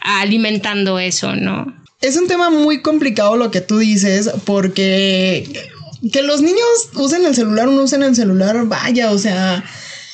alimentando 0.00 1.00
eso, 1.00 1.34
¿no? 1.34 1.74
Es 2.00 2.16
un 2.16 2.28
tema 2.28 2.50
muy 2.50 2.82
complicado 2.82 3.36
lo 3.36 3.50
que 3.50 3.60
tú 3.60 3.78
dices, 3.78 4.30
porque 4.44 5.68
que 6.12 6.22
los 6.22 6.40
niños 6.40 6.90
usen 6.94 7.24
el 7.26 7.34
celular 7.34 7.68
o 7.68 7.72
no 7.72 7.82
usen 7.82 8.02
el 8.02 8.14
celular, 8.14 8.66
vaya, 8.66 9.10
o 9.10 9.18
sea, 9.18 9.64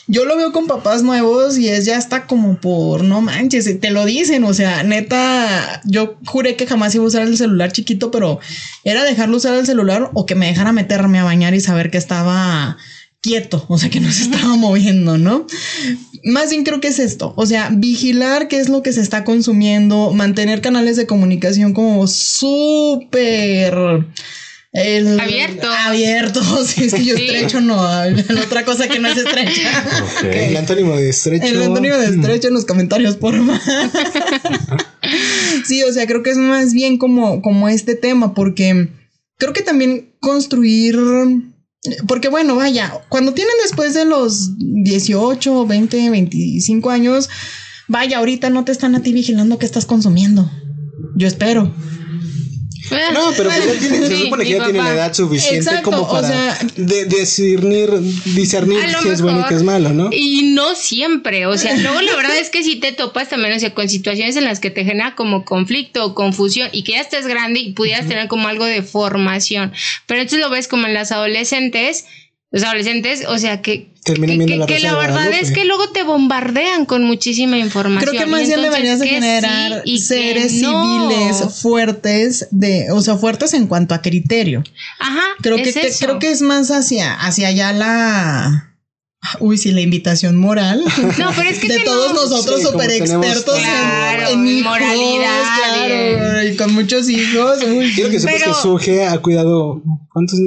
yo 0.07 0.25
lo 0.25 0.37
veo 0.37 0.53
con 0.53 0.66
papás 0.66 1.03
nuevos 1.03 1.57
y 1.57 1.68
es 1.68 1.87
ya 1.87 1.97
está 1.97 2.27
como 2.27 2.61
por 2.61 3.05
no 3.05 3.20
manches, 3.20 3.81
te 3.81 3.90
lo 3.90 4.05
dicen, 4.05 4.44
o 4.44 4.53
sea, 4.53 4.83
neta, 4.83 5.81
yo 5.85 6.16
juré 6.27 6.57
que 6.57 6.66
jamás 6.66 6.94
iba 6.94 7.05
a 7.05 7.09
usar 7.09 7.23
el 7.23 7.37
celular 7.37 7.73
chiquito, 7.73 8.11
pero 8.11 8.38
era 8.85 9.05
dejarlo 9.05 9.37
usar 9.37 9.55
el 9.55 9.66
celular 9.66 10.11
o 10.14 10.27
que 10.27 10.35
me 10.35 10.47
dejara 10.47 10.73
meterme 10.73 11.18
a 11.18 11.25
bañar 11.25 11.55
y 11.55 11.61
saber 11.61 11.90
que 11.90 11.99
estaba 11.99 12.77
quieto, 13.23 13.64
o 13.68 13.79
sea, 13.79 13.88
que 13.88 14.01
no 14.01 14.12
se 14.12 14.25
estaba 14.25 14.57
moviendo, 14.57 15.16
¿no? 15.16 15.47
Más 16.25 16.51
bien 16.51 16.64
creo 16.64 16.81
que 16.81 16.88
es 16.88 16.99
esto, 16.99 17.33
o 17.37 17.47
sea, 17.47 17.70
vigilar 17.73 18.49
qué 18.49 18.59
es 18.59 18.68
lo 18.68 18.83
que 18.83 18.92
se 18.92 19.01
está 19.01 19.25
consumiendo, 19.25 20.12
mantener 20.12 20.61
canales 20.61 20.97
de 20.97 21.07
comunicación 21.07 21.73
como 21.73 22.07
súper... 22.07 23.75
el- 24.75 25.19
Abiertos. 25.19 25.71
Abiertos. 25.87 26.67
Sí, 26.75 26.85
es 26.85 26.95
que 26.95 27.05
yo 27.05 27.17
Sí. 27.17 27.25
estrecho 27.25 27.61
no. 27.61 27.77
La 27.77 28.41
otra 28.43 28.65
cosa 28.65 28.89
que 28.89 28.99
no 28.99 29.09
es 29.09 29.17
estrecha. 29.17 29.85
El 30.31 30.57
antónimo 30.57 30.97
de 30.97 31.09
estrecho. 31.09 31.47
El 31.47 31.63
Antonio 31.63 31.97
de 31.99 32.07
estrecho 32.07 32.49
en 32.49 32.55
los 32.55 32.65
comentarios, 32.65 33.17
por 33.17 33.35
favor. 33.37 33.61
sí, 35.67 35.83
o 35.83 35.93
sea, 35.93 36.07
creo 36.07 36.23
que 36.23 36.31
es 36.31 36.37
más 36.37 36.73
bien 36.73 36.99
como, 36.99 37.43
como 37.43 37.69
este 37.69 37.95
tema, 37.95 38.35
porque 38.35 38.89
creo 39.39 39.53
que 39.53 39.63
también 39.63 40.15
construir. 40.21 40.99
Porque 42.09 42.29
bueno, 42.29 42.57
vaya, 42.57 42.93
cuando 43.11 43.35
tienen 43.35 43.55
después 43.63 43.93
de 43.95 44.07
los 44.07 44.53
18, 44.59 45.67
20, 45.67 46.11
25 46.11 46.91
años, 46.91 47.29
vaya, 47.89 48.19
ahorita 48.19 48.49
no 48.49 48.65
te 48.65 48.73
están 48.73 48.95
a 48.95 49.03
ti 49.03 49.13
vigilando 49.13 49.59
qué 49.59 49.67
estás 49.67 49.85
consumiendo. 49.85 50.51
Yo 51.15 51.29
espero. 51.29 51.73
No, 52.90 53.31
pero 53.37 53.51
pues 53.51 53.64
ya 53.64 53.79
tiene, 53.81 53.97
se 54.07 54.16
Sí, 54.16 54.23
supone 54.25 54.44
que 54.44 54.51
ya 54.51 54.64
tiene 54.64 54.79
la 54.79 54.85
papá. 54.85 54.94
edad 54.94 55.14
suficiente 55.14 55.57
Exacto, 55.59 55.90
como 55.90 56.03
o 56.03 56.11
para 56.11 56.29
sea- 56.29 56.59
de- 56.77 57.07
discernir, 57.07 57.90
discernir 58.27 58.79
qué 59.03 59.09
es 59.12 59.23
bueno 59.23 59.40
y 59.40 59.44
qué 59.49 59.55
es 59.55 59.62
malo, 59.62 59.90
¿no? 59.90 60.11
Y 60.12 60.53
no 60.55 60.75
siempre, 60.75 61.47
o 61.47 61.57
sea, 61.57 61.77
luego 61.77 62.01
la 62.03 62.14
verdad 62.16 62.37
es 62.38 62.51
que 62.51 62.62
si 62.62 62.77
te 62.77 62.92
topas 62.92 63.29
también, 63.31 63.55
o 63.55 63.59
sea, 63.59 63.73
con 63.75 63.88
situaciones 63.88 64.37
en 64.37 64.44
las 64.44 64.61
que 64.61 64.70
te 64.70 64.85
genera 64.85 65.14
como 65.14 65.44
conflicto 65.44 66.05
o 66.05 66.14
confusión 66.14 66.68
y 66.73 66.85
que 66.85 66.92
ya 66.92 67.01
estés 67.01 67.27
grande 67.27 67.61
y 67.61 67.73
pudieras 67.73 68.07
tener 68.07 68.29
como 68.29 68.49
algo 68.49 68.64
de 68.66 68.83
formación, 68.83 69.73
pero 70.07 70.20
entonces 70.20 70.40
lo 70.40 70.51
ves 70.51 70.68
como 70.68 70.87
en 70.87 70.94
las 70.94 71.11
adolescentes, 71.11 72.05
los 72.51 72.62
adolescentes, 72.64 73.25
o 73.27 73.38
sea, 73.38 73.62
que, 73.62 73.94
Terminan 74.05 74.38
que, 74.38 74.45
viendo 74.45 74.67
que- 74.67 74.73
la 74.75 74.79
que 74.79 74.83
Rosa 74.85 74.93
la 74.93 74.99
verdad 74.99 75.14
Guadalupe. 75.14 75.40
es 75.40 75.51
que 75.51 75.64
luego 75.64 75.88
te 75.88 76.03
bombardean 76.03 76.85
con 76.85 77.05
muchísima 77.05 77.57
información. 77.59 78.11
Creo 78.11 78.23
que 78.25 78.31
más 78.31 78.47
bien 78.47 78.61
deberías 78.61 78.99
de 78.99 79.09
generar 79.09 79.83
sí 79.85 79.90
y 79.93 79.97
que 79.99 80.03
seres 80.05 80.53
no. 80.61 81.09
civiles 81.09 81.61
fuertes 81.61 82.49
de, 82.51 82.90
o 82.93 83.01
sea, 83.01 83.17
fuertes 83.17 83.55
en 83.55 83.67
cuanto 83.67 83.95
a 83.95 84.03
criterio. 84.03 84.62
Ajá, 85.01 85.23
Creo 85.40 85.57
que, 85.57 85.71
es 85.71 85.75
que- 85.75 85.87
eso. 85.87 86.05
creo 86.05 86.19
que 86.19 86.31
es 86.31 86.43
más 86.43 86.71
hacia, 86.71 87.14
hacia 87.14 87.49
allá 87.49 87.73
la. 87.73 88.71
Uy, 89.40 89.57
sí, 89.57 89.73
la 89.73 89.81
invitación 89.81 90.37
moral. 90.37 90.85
No, 91.19 91.33
pero 91.35 91.49
es 91.49 91.59
que 91.59 91.69
de 91.69 91.79
tenemos- 91.79 91.85
todos 92.12 92.12
nosotros 92.31 92.61
Sí, 92.61 92.67
tenemos- 92.99 93.27
expertos 93.27 93.59
Claro, 93.59 94.29
en, 94.29 94.33
en 94.35 94.38
en 94.40 94.47
hijos, 94.49 94.71
moralidad, 94.71 95.43
claro, 95.57 96.47
y 96.49 96.57
con 96.57 96.75
muchos 96.75 97.09
hijos. 97.09 97.59
uy, 97.67 97.90
Quiero 97.95 98.11
que 98.11 98.21
sepas 98.21 98.35
Pero- 98.38 98.53
que 98.55 98.61
Suge 98.61 99.05
ha 99.07 99.17
cuidado. 99.19 99.83
¿Cuántos? 100.12 100.38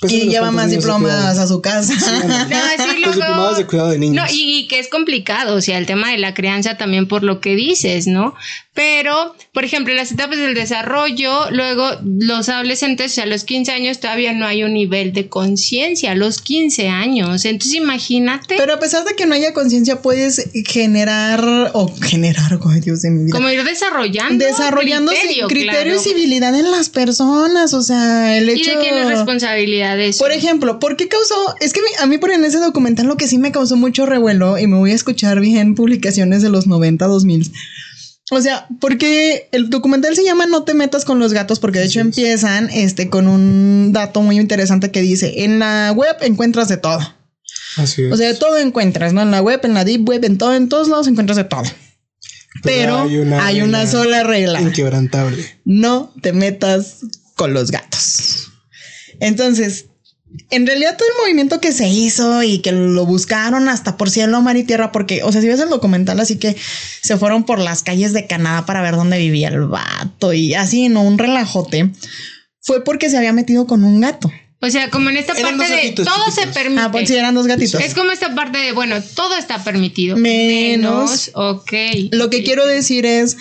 Pues, 0.00 0.12
y 0.12 0.28
lleva 0.28 0.50
más 0.50 0.70
diplomas 0.70 1.38
a 1.38 1.46
su 1.46 1.60
casa. 1.62 1.94
No, 1.94 2.00
sí, 2.94 3.00
Los 3.00 3.16
luego- 3.16 3.32
diplomados 3.32 3.56
de 3.58 3.66
cuidado 3.66 3.90
de 3.90 3.98
niños. 3.98 4.24
No, 4.26 4.32
y, 4.34 4.58
y 4.60 4.68
que 4.68 4.78
es 4.78 4.88
complicado, 4.88 5.54
o 5.56 5.60
sea, 5.60 5.78
el 5.78 5.86
tema 5.86 6.10
de 6.10 6.18
la 6.18 6.34
crianza 6.34 6.76
también 6.76 7.06
por 7.08 7.22
lo 7.22 7.40
que 7.40 7.54
dices, 7.54 8.06
¿no? 8.06 8.34
Pero, 8.74 9.36
por 9.52 9.64
ejemplo, 9.64 9.94
las 9.94 10.10
etapas 10.10 10.36
del 10.36 10.54
desarrollo, 10.54 11.48
luego 11.52 11.88
los 12.04 12.48
adolescentes, 12.48 13.12
o 13.12 13.14
sea, 13.14 13.24
a 13.24 13.26
los 13.28 13.44
15 13.44 13.70
años 13.70 14.00
todavía 14.00 14.32
no 14.32 14.46
hay 14.46 14.64
un 14.64 14.74
nivel 14.74 15.12
de 15.12 15.28
conciencia, 15.28 16.10
a 16.10 16.14
los 16.16 16.40
15 16.40 16.88
años. 16.88 17.44
Entonces, 17.44 17.74
imagínate 17.74 18.56
Pero 18.58 18.74
a 18.74 18.80
pesar 18.80 19.04
de 19.04 19.14
que 19.14 19.26
no 19.26 19.34
haya 19.34 19.54
conciencia, 19.54 20.02
puedes 20.02 20.50
generar 20.66 21.70
o 21.72 21.94
generar, 22.02 22.58
ay 22.72 22.80
Dios 22.80 23.02
de 23.02 23.10
mi 23.10 23.26
vida. 23.26 23.36
cómo 23.36 23.48
ir 23.48 23.62
desarrollando. 23.62 24.44
desarrollando 24.44 25.12
criterio, 25.12 25.46
criterio, 25.46 25.94
y 25.94 25.98
civilidad 26.00 26.54
en 26.58 26.72
las 26.72 26.88
personas, 26.88 27.74
o 27.74 27.82
sea, 27.82 28.36
el 28.36 28.50
¿Y 28.50 28.54
hecho 28.54 28.72
de 28.72 28.78
quién 28.78 28.98
es 28.98 29.08
responsabilidad 29.08 29.96
de 29.96 30.08
eso? 30.08 30.18
Por 30.18 30.32
ejemplo, 30.32 30.80
¿por 30.80 30.96
qué 30.96 31.06
causó? 31.06 31.54
Es 31.60 31.72
que 31.72 31.80
a 32.00 32.06
mí 32.06 32.18
por 32.18 32.32
en 32.32 32.44
ese 32.44 32.58
documental 32.58 33.06
lo 33.06 33.16
que 33.16 33.28
sí 33.28 33.38
me 33.38 33.52
causó 33.52 33.76
mucho 33.76 34.04
revuelo 34.04 34.58
y 34.58 34.66
me 34.66 34.78
voy 34.78 34.90
a 34.90 34.94
escuchar 34.94 35.38
bien 35.38 35.76
publicaciones 35.76 36.42
de 36.42 36.50
los 36.50 36.66
90, 36.66 37.06
2000. 37.06 37.52
O 38.30 38.40
sea, 38.40 38.66
porque 38.80 39.48
el 39.52 39.68
documental 39.68 40.16
se 40.16 40.24
llama 40.24 40.46
No 40.46 40.64
te 40.64 40.74
metas 40.74 41.04
con 41.04 41.18
los 41.18 41.32
gatos 41.32 41.60
porque 41.60 41.78
de 41.78 41.86
hecho 41.86 42.00
empiezan 42.00 42.70
este 42.70 43.10
con 43.10 43.28
un 43.28 43.92
dato 43.92 44.22
muy 44.22 44.38
interesante 44.38 44.90
que 44.90 45.02
dice, 45.02 45.44
en 45.44 45.58
la 45.58 45.92
web 45.94 46.16
encuentras 46.22 46.68
de 46.68 46.78
todo. 46.78 47.00
Así 47.76 48.04
es. 48.04 48.12
O 48.12 48.16
sea, 48.16 48.28
de 48.28 48.34
todo 48.34 48.56
encuentras, 48.58 49.12
¿no? 49.12 49.22
En 49.22 49.30
la 49.30 49.42
web, 49.42 49.60
en 49.64 49.74
la 49.74 49.84
deep 49.84 50.08
web, 50.08 50.24
en 50.24 50.38
todo, 50.38 50.54
en 50.54 50.68
todos 50.68 50.88
lados 50.88 51.06
encuentras 51.06 51.36
de 51.36 51.44
todo. 51.44 51.64
Pero, 52.62 53.02
hay 53.02 53.60
una, 53.60 53.86
sola 53.86 54.22
regla. 54.22 54.60
Inquebrantable. 54.60 55.44
No 55.64 56.12
te 56.22 56.32
metas 56.32 57.00
con 57.34 57.52
los 57.52 57.70
gatos. 57.70 58.52
Entonces, 59.20 59.86
en 60.50 60.66
realidad 60.66 60.96
todo 60.96 61.08
el 61.08 61.22
movimiento 61.22 61.60
que 61.60 61.72
se 61.72 61.88
hizo 61.88 62.42
y 62.42 62.58
que 62.58 62.72
lo 62.72 63.06
buscaron 63.06 63.68
hasta 63.68 63.96
por 63.96 64.10
cielo, 64.10 64.40
mar 64.42 64.56
y 64.56 64.64
tierra, 64.64 64.92
porque, 64.92 65.22
o 65.22 65.32
sea, 65.32 65.40
si 65.40 65.48
ves 65.48 65.60
el 65.60 65.68
documental, 65.68 66.18
así 66.20 66.36
que 66.36 66.56
se 67.02 67.16
fueron 67.16 67.44
por 67.44 67.58
las 67.58 67.82
calles 67.82 68.12
de 68.12 68.26
Canadá 68.26 68.66
para 68.66 68.82
ver 68.82 68.96
dónde 68.96 69.18
vivía 69.18 69.48
el 69.48 69.62
vato 69.66 70.32
y 70.32 70.54
así, 70.54 70.88
no 70.88 71.02
un 71.02 71.18
relajote, 71.18 71.90
fue 72.60 72.82
porque 72.84 73.10
se 73.10 73.16
había 73.16 73.32
metido 73.32 73.66
con 73.66 73.84
un 73.84 74.00
gato. 74.00 74.30
O 74.60 74.70
sea, 74.70 74.88
como 74.88 75.10
en 75.10 75.18
esta 75.18 75.34
Eran 75.34 75.58
parte 75.58 75.70
de 75.70 75.82
gatitos 75.82 76.06
todo 76.06 76.30
se 76.30 76.46
permite. 76.46 76.82
Ah, 76.82 76.90
pues 76.90 77.08
sí, 77.08 77.14
eran 77.14 77.34
dos 77.34 77.46
gatitos. 77.46 77.82
Es 77.82 77.92
como 77.92 78.10
esta 78.12 78.34
parte 78.34 78.56
de, 78.56 78.72
bueno, 78.72 78.96
todo 79.14 79.36
está 79.36 79.62
permitido. 79.62 80.16
Menos. 80.16 81.32
ok. 81.34 81.72
Lo 82.12 82.30
que 82.30 82.42
quiero 82.42 82.66
decir 82.66 83.04
es, 83.04 83.36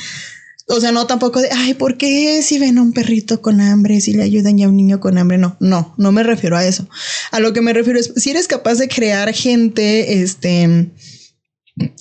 o 0.67 0.79
sea, 0.79 0.91
no 0.91 1.05
tampoco 1.07 1.41
de, 1.41 1.49
ay, 1.51 1.73
¿por 1.73 1.97
qué 1.97 2.41
si 2.41 2.57
ven 2.59 2.77
a 2.77 2.81
un 2.81 2.93
perrito 2.93 3.41
con 3.41 3.59
hambre, 3.61 3.99
si 4.01 4.13
le 4.13 4.23
ayudan 4.23 4.57
ya 4.57 4.65
a 4.65 4.69
un 4.69 4.77
niño 4.77 4.99
con 4.99 5.17
hambre? 5.17 5.37
No, 5.37 5.57
no, 5.59 5.93
no 5.97 6.11
me 6.11 6.23
refiero 6.23 6.55
a 6.57 6.65
eso. 6.65 6.87
A 7.31 7.39
lo 7.39 7.53
que 7.53 7.61
me 7.61 7.73
refiero 7.73 7.99
es, 7.99 8.13
si 8.15 8.29
eres 8.29 8.47
capaz 8.47 8.75
de 8.75 8.87
crear 8.87 9.33
gente, 9.33 10.21
este, 10.21 10.91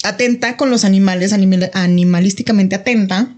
atenta 0.05 0.57
con 0.57 0.70
los 0.70 0.85
animales, 0.85 1.33
animal- 1.33 1.70
animalísticamente 1.75 2.77
atenta, 2.77 3.37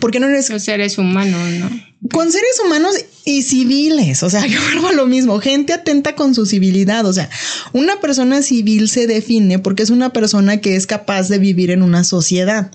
¿por 0.00 0.10
qué 0.10 0.20
no 0.20 0.28
eres 0.28 0.48
Los 0.50 0.62
seres 0.64 0.98
humanos, 0.98 1.40
¿no? 1.58 1.70
con 2.10 2.32
seres 2.32 2.58
humanos 2.64 2.94
y 3.26 3.42
civiles, 3.42 4.22
o 4.22 4.30
sea, 4.30 4.46
yo 4.46 4.58
vuelvo 4.62 4.88
a 4.88 4.92
lo 4.92 5.06
mismo, 5.06 5.38
gente 5.40 5.72
atenta 5.74 6.14
con 6.14 6.34
su 6.34 6.46
civilidad, 6.46 7.04
o 7.04 7.12
sea, 7.12 7.28
una 7.72 8.00
persona 8.00 8.40
civil 8.42 8.88
se 8.88 9.06
define 9.06 9.58
porque 9.58 9.82
es 9.82 9.90
una 9.90 10.10
persona 10.12 10.58
que 10.62 10.76
es 10.76 10.86
capaz 10.86 11.28
de 11.28 11.38
vivir 11.38 11.70
en 11.70 11.82
una 11.82 12.04
sociedad. 12.04 12.70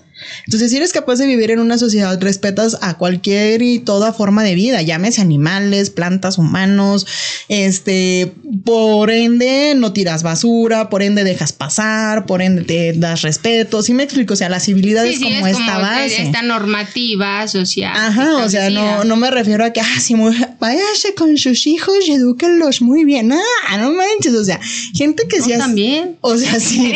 Entonces, 0.46 0.70
si 0.70 0.76
eres 0.78 0.92
capaz 0.92 1.16
de 1.16 1.26
vivir 1.26 1.50
en 1.50 1.58
una 1.58 1.76
sociedad, 1.78 2.18
respetas 2.20 2.78
a 2.80 2.94
cualquier 2.96 3.62
y 3.62 3.78
toda 3.80 4.12
forma 4.12 4.42
de 4.44 4.54
vida, 4.54 4.80
llámese 4.82 5.20
animales, 5.20 5.90
plantas, 5.90 6.38
humanos, 6.38 7.06
este, 7.48 8.32
por 8.64 9.10
ende 9.10 9.74
no 9.76 9.92
tiras 9.92 10.22
basura, 10.22 10.88
por 10.88 11.02
ende 11.02 11.22
dejas 11.24 11.52
pasar, 11.52 12.26
por 12.26 12.40
ende 12.42 12.62
te 12.62 12.92
das 12.94 13.22
respeto, 13.22 13.82
¿sí 13.82 13.92
me 13.92 14.04
explico? 14.04 14.34
O 14.34 14.36
sea, 14.36 14.48
la 14.48 14.60
civilidad 14.60 15.04
es 15.06 15.18
como 15.20 15.46
esta 15.46 15.78
base. 15.78 16.22
Esta 16.22 16.42
normativa 16.42 17.46
social. 17.48 17.92
Ajá, 17.94 18.38
o 18.38 18.48
sea, 18.48 18.70
no, 18.70 19.04
no 19.04 19.16
me 19.16 19.30
refiero 19.30 19.64
a 19.64 19.70
que, 19.72 19.80
ah, 19.80 20.00
si 20.00 20.14
váyase 20.58 21.14
con 21.14 21.36
sus 21.36 21.66
hijos 21.66 21.96
y 22.08 22.12
edúquenlos 22.12 22.80
muy 22.82 23.04
bien. 23.04 23.32
Ah, 23.32 23.76
no 23.78 23.90
manches, 23.92 24.34
o 24.34 24.44
sea, 24.44 24.60
gente 24.94 25.28
que 25.28 25.38
No, 25.38 25.44
sí 25.44 25.52
hace- 25.52 25.60
también. 25.60 26.16
O 26.22 26.36
sea, 26.36 26.58
sí. 26.58 26.94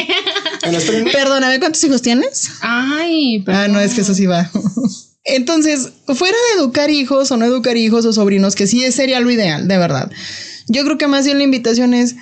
Perdóname, 1.12 1.58
¿cuántos 1.58 1.82
hijos 1.84 2.02
tienes? 2.02 2.50
Ay, 2.60 3.09
Ah, 3.46 3.68
no, 3.68 3.80
es 3.80 3.94
que 3.94 4.00
eso 4.02 4.14
sí 4.14 4.26
va. 4.26 4.50
Entonces, 5.24 5.90
fuera 6.06 6.36
de 6.36 6.60
educar 6.60 6.90
hijos 6.90 7.30
o 7.30 7.36
no 7.36 7.44
educar 7.44 7.76
hijos 7.76 8.04
o 8.06 8.12
sobrinos, 8.12 8.54
que 8.54 8.66
sí 8.66 8.90
sería 8.90 9.20
lo 9.20 9.30
ideal, 9.30 9.68
de 9.68 9.78
verdad. 9.78 10.10
Yo 10.68 10.84
creo 10.84 10.98
que 10.98 11.06
más 11.08 11.24
bien 11.24 11.38
la 11.38 11.44
invitación 11.44 11.94
es, 11.94 12.16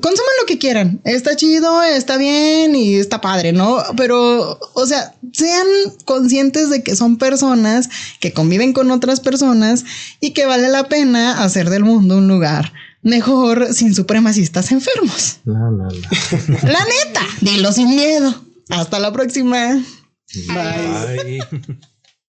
consuman 0.00 0.32
lo 0.40 0.46
que 0.46 0.58
quieran. 0.58 1.00
Está 1.04 1.36
chido, 1.36 1.82
está 1.82 2.16
bien 2.16 2.74
y 2.74 2.94
está 2.94 3.20
padre, 3.20 3.52
¿no? 3.52 3.78
Pero, 3.96 4.58
o 4.74 4.86
sea, 4.86 5.14
sean 5.32 5.66
conscientes 6.04 6.70
de 6.70 6.82
que 6.82 6.96
son 6.96 7.18
personas 7.18 7.90
que 8.18 8.32
conviven 8.32 8.72
con 8.72 8.90
otras 8.90 9.20
personas 9.20 9.84
y 10.20 10.30
que 10.30 10.46
vale 10.46 10.68
la 10.68 10.88
pena 10.88 11.44
hacer 11.44 11.68
del 11.68 11.84
mundo 11.84 12.16
un 12.16 12.28
lugar 12.28 12.72
mejor 13.02 13.74
sin 13.74 13.94
supremacistas 13.94 14.72
enfermos. 14.72 15.38
La, 15.44 15.70
la, 15.70 15.88
la. 15.88 16.72
La 16.72 16.84
neta, 16.84 17.26
dilo 17.40 17.72
sin 17.72 17.94
miedo. 17.94 18.34
Hasta 18.70 18.98
la 19.00 19.12
próxima. 19.12 19.82
Bye. 20.48 21.10
Ay. 21.24 21.40